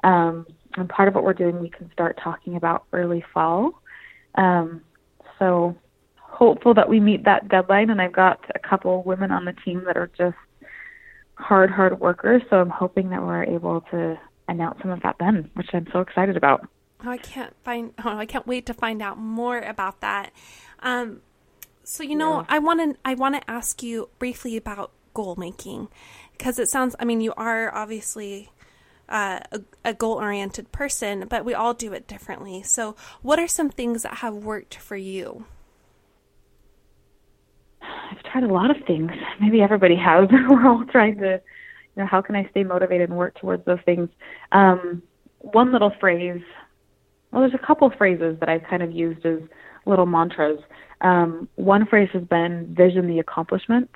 [0.05, 0.45] um,
[0.77, 3.81] and part of what we're doing, we can start talking about early fall.
[4.35, 4.81] Um,
[5.39, 5.75] so
[6.15, 7.89] hopeful that we meet that deadline.
[7.89, 10.37] And I've got a couple women on the team that are just
[11.33, 12.43] hard, hard workers.
[12.49, 16.01] So I'm hoping that we're able to announce some of that then, which I'm so
[16.01, 16.67] excited about.
[17.03, 17.93] Oh, I can't find.
[18.03, 20.31] Oh, I can't wait to find out more about that.
[20.79, 21.21] Um,
[21.83, 22.45] so you know, yeah.
[22.49, 22.99] I want to.
[23.03, 25.89] I want to ask you briefly about goal making
[26.37, 26.95] because it sounds.
[26.99, 28.49] I mean, you are obviously
[29.09, 32.63] uh, a, a goal oriented person, but we all do it differently.
[32.63, 35.45] So, what are some things that have worked for you?
[37.81, 39.11] I've tried a lot of things.
[39.39, 40.29] Maybe everybody has.
[40.49, 41.41] We're all trying to,
[41.95, 44.09] you know, how can I stay motivated and work towards those things?
[44.51, 45.03] Um,
[45.39, 46.41] one little phrase,
[47.31, 49.39] well, there's a couple phrases that I've kind of used as
[49.85, 50.59] little mantras.
[51.01, 53.91] Um, one phrase has been vision the accomplishment.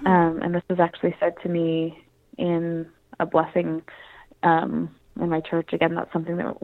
[0.00, 0.06] Hmm.
[0.06, 2.04] Um, and this was actually said to me
[2.38, 2.86] in
[3.18, 3.82] a blessing
[4.42, 5.70] um, in my church.
[5.72, 6.56] Again, that's something that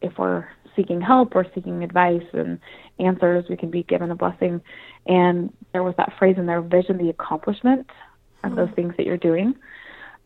[0.00, 0.46] if we're
[0.76, 2.58] seeking help or seeking advice and
[2.98, 4.60] answers, we can be given a blessing.
[5.06, 7.90] And there was that phrase in there, vision the accomplishment
[8.44, 9.54] of those things that you're doing.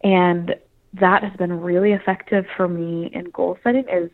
[0.05, 0.55] And
[0.95, 4.11] that has been really effective for me in goal setting is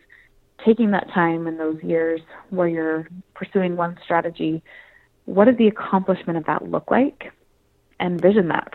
[0.65, 4.61] taking that time in those years where you're pursuing one strategy,
[5.25, 7.31] what does the accomplishment of that look like?
[7.99, 8.73] And vision that.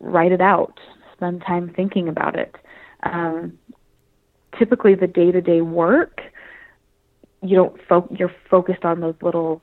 [0.00, 0.78] Write it out.
[1.14, 2.54] Spend time thinking about it.
[3.02, 3.58] Um,
[4.58, 6.20] typically, the day to day work
[7.42, 9.62] you don't fo- you're focused on those little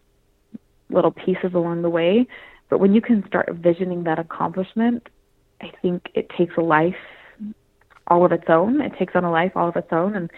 [0.90, 2.28] little pieces along the way.
[2.70, 5.08] But when you can start visioning that accomplishment
[5.62, 6.96] i think it takes a life
[8.08, 8.82] all of its own.
[8.82, 10.30] It takes on a life all of its own and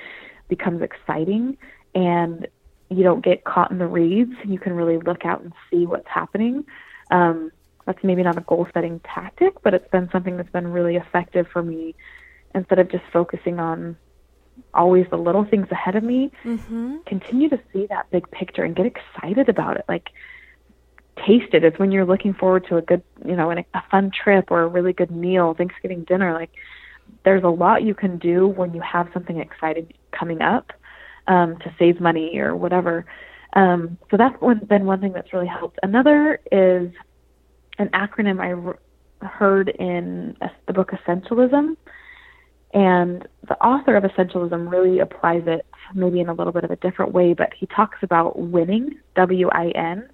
[0.50, 1.58] becomes exciting.
[1.96, 2.48] And
[2.90, 4.34] you don't get caught in the reeds.
[4.46, 6.64] You can really look out and see what's happening.
[7.10, 7.52] Um,
[7.86, 11.48] that's maybe not a goal setting tactic but it's been something that's been really effective
[11.54, 11.94] for me
[12.56, 13.98] instead of just focusing on
[14.74, 16.98] always the little things ahead of me, mm-hmm.
[17.06, 19.86] continue to see that big picture and get excited about it.
[19.88, 20.10] Like,
[21.26, 21.64] taste it.
[21.64, 24.68] It's when you're looking forward to a good, you know, a fun trip or a
[24.68, 26.34] really good meal, Thanksgiving dinner.
[26.34, 26.52] Like,
[27.24, 30.72] there's a lot you can do when you have something exciting coming up
[31.28, 33.06] um, to save money or whatever.
[33.54, 35.80] Um, so that's one, been one thing that's really helped.
[35.84, 36.92] Another is
[37.78, 38.80] an acronym I r-
[39.28, 41.78] heard in a, the book Essentialism.
[42.76, 46.76] And the author of Essentialism really applies it maybe in a little bit of a
[46.76, 50.10] different way, but he talks about winning, W I N,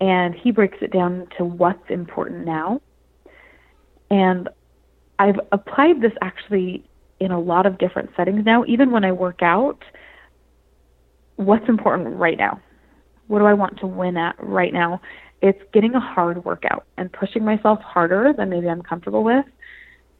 [0.00, 2.80] and he breaks it down to what's important now.
[4.08, 4.48] And
[5.18, 6.84] I've applied this actually
[7.18, 9.82] in a lot of different settings now, even when I work out.
[11.36, 12.60] What's important right now?
[13.26, 15.00] What do I want to win at right now?
[15.42, 19.44] It's getting a hard workout and pushing myself harder than maybe I'm comfortable with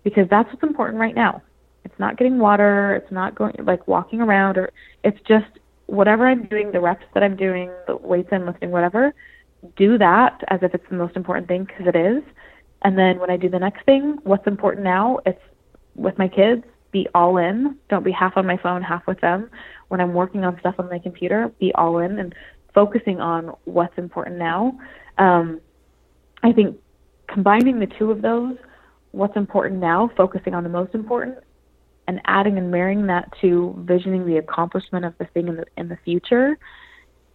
[0.02, 1.42] because that's what's important right now.
[1.84, 2.94] It's not getting water.
[2.96, 4.70] It's not going like walking around, or
[5.04, 5.46] it's just
[5.86, 9.12] whatever I'm doing, the reps that I'm doing, the weights I'm lifting, whatever.
[9.76, 12.22] Do that as if it's the most important thing because it is.
[12.82, 15.18] And then when I do the next thing, what's important now?
[15.26, 15.40] It's
[15.94, 16.64] with my kids.
[16.92, 17.76] Be all in.
[17.88, 19.50] Don't be half on my phone, half with them.
[19.88, 22.34] When I'm working on stuff on my computer, be all in and
[22.74, 24.78] focusing on what's important now.
[25.18, 25.60] Um,
[26.42, 26.76] I think
[27.28, 28.56] combining the two of those,
[29.12, 31.38] what's important now, focusing on the most important,
[32.10, 35.88] and adding and marrying that to visioning the accomplishment of the thing in the in
[35.88, 36.58] the future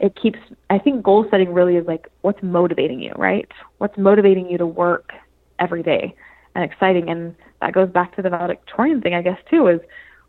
[0.01, 0.37] it keeps
[0.69, 3.49] i think goal setting really is like what's motivating you right?
[3.77, 5.13] What's motivating you to work
[5.59, 6.13] every day
[6.55, 7.09] and exciting?
[7.09, 9.79] And that goes back to the valedictorian thing i guess too is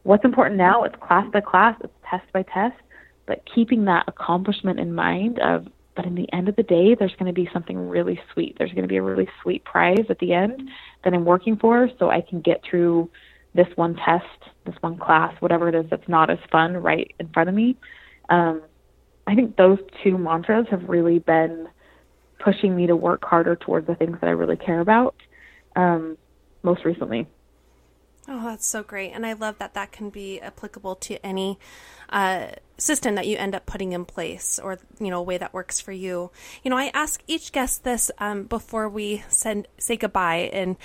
[0.05, 2.77] what's important now it's class by class it's test by test
[3.27, 5.67] but keeping that accomplishment in mind of
[5.97, 8.55] but in the end of the day there's going to be something really sweet.
[8.59, 10.71] There's going to be a really sweet prize at the end
[11.03, 13.11] that i'm working for so i can get through
[13.57, 14.25] this one test,
[14.65, 17.77] this one class, whatever it is that's not as fun right in front of me.
[18.29, 18.63] Um,
[19.27, 21.69] I think those two mantras have really been
[22.39, 25.17] pushing me to work harder towards the things that I really care about
[25.75, 26.17] um,
[26.63, 27.27] most recently.
[28.29, 29.13] Oh, that's so great.
[29.13, 31.59] And I love that that can be applicable to any
[32.11, 35.55] uh, system that you end up putting in place or, you know, a way that
[35.55, 36.31] works for you.
[36.65, 40.51] You know, I ask each guest this um, before we send, say goodbye.
[40.53, 40.77] And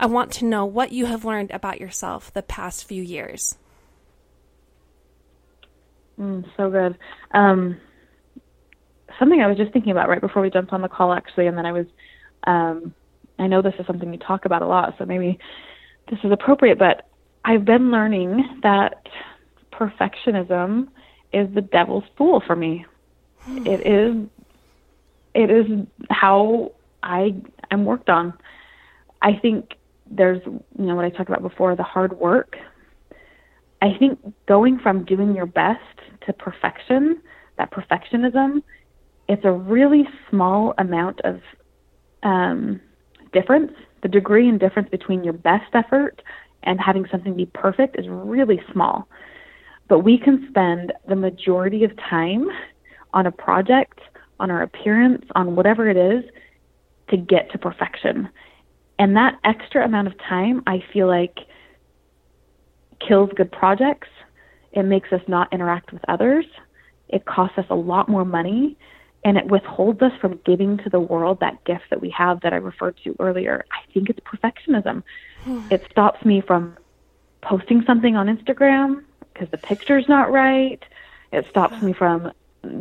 [0.00, 3.58] I want to know what you have learned about yourself the past few years.
[6.18, 6.96] Mm, so good.
[7.32, 7.78] Um,
[9.18, 11.58] something I was just thinking about right before we jumped on the call, actually, and
[11.58, 11.86] then I was,
[12.44, 12.94] um,
[13.38, 15.38] I know this is something you talk about a lot, so maybe
[16.08, 17.06] this is appropriate, but
[17.44, 19.06] I've been learning that
[19.70, 20.88] perfectionism
[21.30, 22.86] is the devil's fool for me.
[23.48, 24.16] it is
[25.34, 26.72] it is how
[27.02, 27.34] I
[27.70, 28.32] am worked on.
[29.22, 29.74] I think
[30.10, 32.56] there's you know what I talked about before, the hard work.
[33.82, 35.80] I think going from doing your best
[36.26, 37.22] to perfection,
[37.56, 38.62] that perfectionism,
[39.28, 41.40] it's a really small amount of
[42.22, 42.80] um,
[43.32, 46.22] difference the degree and difference between your best effort
[46.62, 49.08] and having something be perfect is really small.
[49.88, 52.48] But we can spend the majority of time
[53.12, 54.00] on a project,
[54.38, 56.24] on our appearance, on whatever it is
[57.08, 58.28] to get to perfection.
[59.00, 61.38] And that extra amount of time, I feel like,
[63.00, 64.08] kills good projects.
[64.72, 66.44] It makes us not interact with others.
[67.08, 68.76] It costs us a lot more money
[69.24, 72.52] and it withholds us from giving to the world that gift that we have that
[72.52, 73.64] I referred to earlier.
[73.72, 75.02] I think it's perfectionism.
[75.44, 75.62] Hmm.
[75.70, 76.76] it stops me from
[77.40, 80.82] posting something on Instagram because the picture's not right.
[81.32, 82.32] It stops me from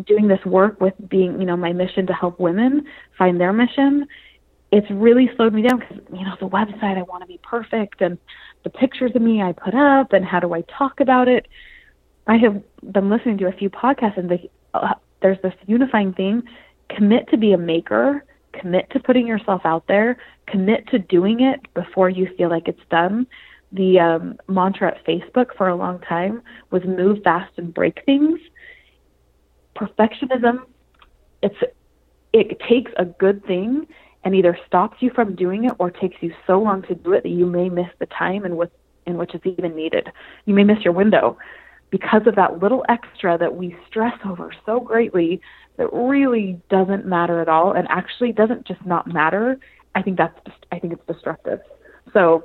[0.06, 2.86] doing this work with being, you know, my mission to help women
[3.18, 4.06] find their mission.
[4.72, 8.02] It's really slowed me down because, you know, the website, I want to be perfect
[8.02, 8.18] and
[8.64, 11.48] the pictures of me I put up and how do I talk about it.
[12.28, 12.62] I have
[12.92, 16.44] been listening to a few podcasts and uh, there's this unifying thing
[16.90, 20.18] commit to be a maker commit to putting yourself out there
[20.48, 23.28] commit to doing it before you feel like it's done
[23.72, 26.42] the um, mantra at facebook for a long time
[26.72, 28.40] was move fast and break things
[29.76, 30.66] perfectionism
[31.44, 31.56] it's
[32.34, 33.88] it takes a good thing
[34.24, 37.24] and either stops you from doing it or takes you so long to do it
[37.24, 38.72] that you may miss the time in which
[39.06, 40.12] in which it's even needed.
[40.46, 41.38] You may miss your window
[41.90, 45.42] because of that little extra that we stress over so greatly
[45.78, 49.58] that really doesn't matter at all and actually doesn't just not matter.
[49.96, 51.62] I think that's just i think it's destructive.
[52.14, 52.44] So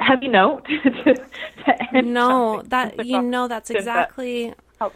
[0.00, 1.14] heavy note to,
[1.92, 4.92] to no that you know that's exactly that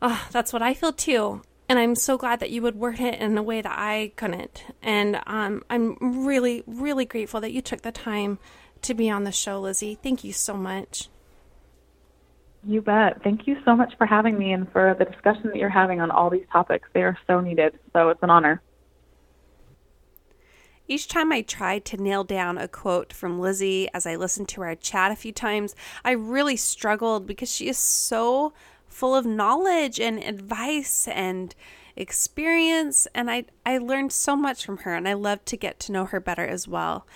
[0.00, 1.42] oh, that's what i feel too
[1.72, 4.62] and i'm so glad that you would word it in a way that i couldn't
[4.82, 5.96] and um, i'm
[6.26, 8.38] really really grateful that you took the time
[8.82, 11.08] to be on the show lizzie thank you so much
[12.64, 13.20] you bet.
[13.24, 16.12] Thank you so much for having me and for the discussion that you're having on
[16.12, 16.88] all these topics.
[16.92, 17.76] They are so needed.
[17.92, 18.62] So it's an honor.
[20.86, 24.62] Each time I tried to nail down a quote from Lizzie as I listened to
[24.62, 28.52] our chat a few times, I really struggled because she is so
[28.92, 31.54] full of knowledge and advice and
[31.96, 35.92] experience and I I learned so much from her and I love to get to
[35.92, 37.06] know her better as well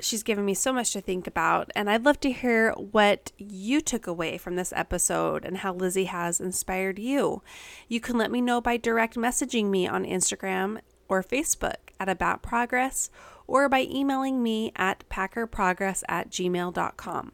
[0.00, 1.70] she's given me so much to think about.
[1.74, 6.04] And I'd love to hear what you took away from this episode and how Lizzie
[6.04, 7.42] has inspired you.
[7.88, 12.42] You can let me know by direct messaging me on Instagram or Facebook at About
[12.42, 13.10] Progress
[13.46, 17.32] or by emailing me at packerprogress at gmail.com.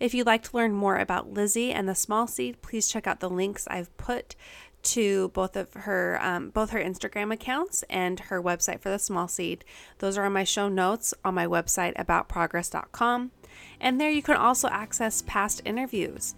[0.00, 3.18] If you'd like to learn more about Lizzie and the Small Seed, please check out
[3.20, 4.36] the links I've put
[4.80, 9.26] to both of her um, both her Instagram accounts and her website for the small
[9.26, 9.64] seed.
[9.98, 13.32] Those are on my show notes on my website aboutprogress.com.
[13.80, 16.34] And there you can also access past interviews.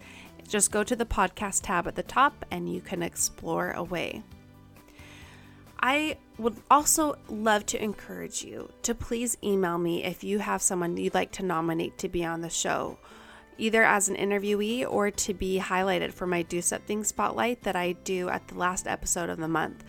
[0.47, 4.23] Just go to the podcast tab at the top and you can explore away.
[5.79, 10.97] I would also love to encourage you to please email me if you have someone
[10.97, 12.97] you'd like to nominate to be on the show
[13.57, 17.93] either as an interviewee or to be highlighted for my Do Something spotlight that I
[17.93, 19.83] do at the last episode of the month.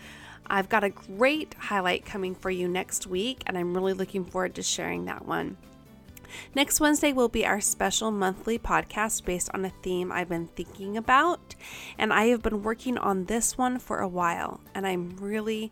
[0.45, 4.55] I've got a great highlight coming for you next week, and I'm really looking forward
[4.55, 5.57] to sharing that one.
[6.55, 10.97] Next Wednesday will be our special monthly podcast based on a theme I've been thinking
[10.97, 11.55] about,
[11.97, 15.71] and I have been working on this one for a while, and I'm really,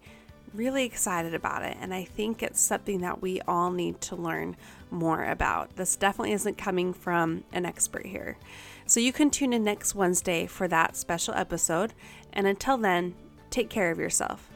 [0.54, 1.78] really excited about it.
[1.82, 4.56] And I think it's something that we all need to learn
[4.92, 5.76] more about.
[5.76, 8.38] This definitely isn't coming from an expert here.
[8.86, 11.94] So you can tune in next Wednesday for that special episode.
[12.34, 13.16] And until then,
[13.50, 14.50] take care of yourself.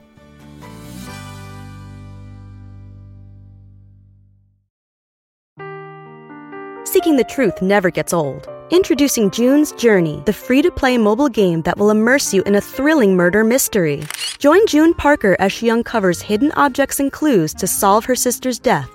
[6.83, 8.47] Seeking the truth never gets old.
[8.71, 12.61] Introducing June's Journey, the free to play mobile game that will immerse you in a
[12.61, 14.01] thrilling murder mystery.
[14.39, 18.94] Join June Parker as she uncovers hidden objects and clues to solve her sister's death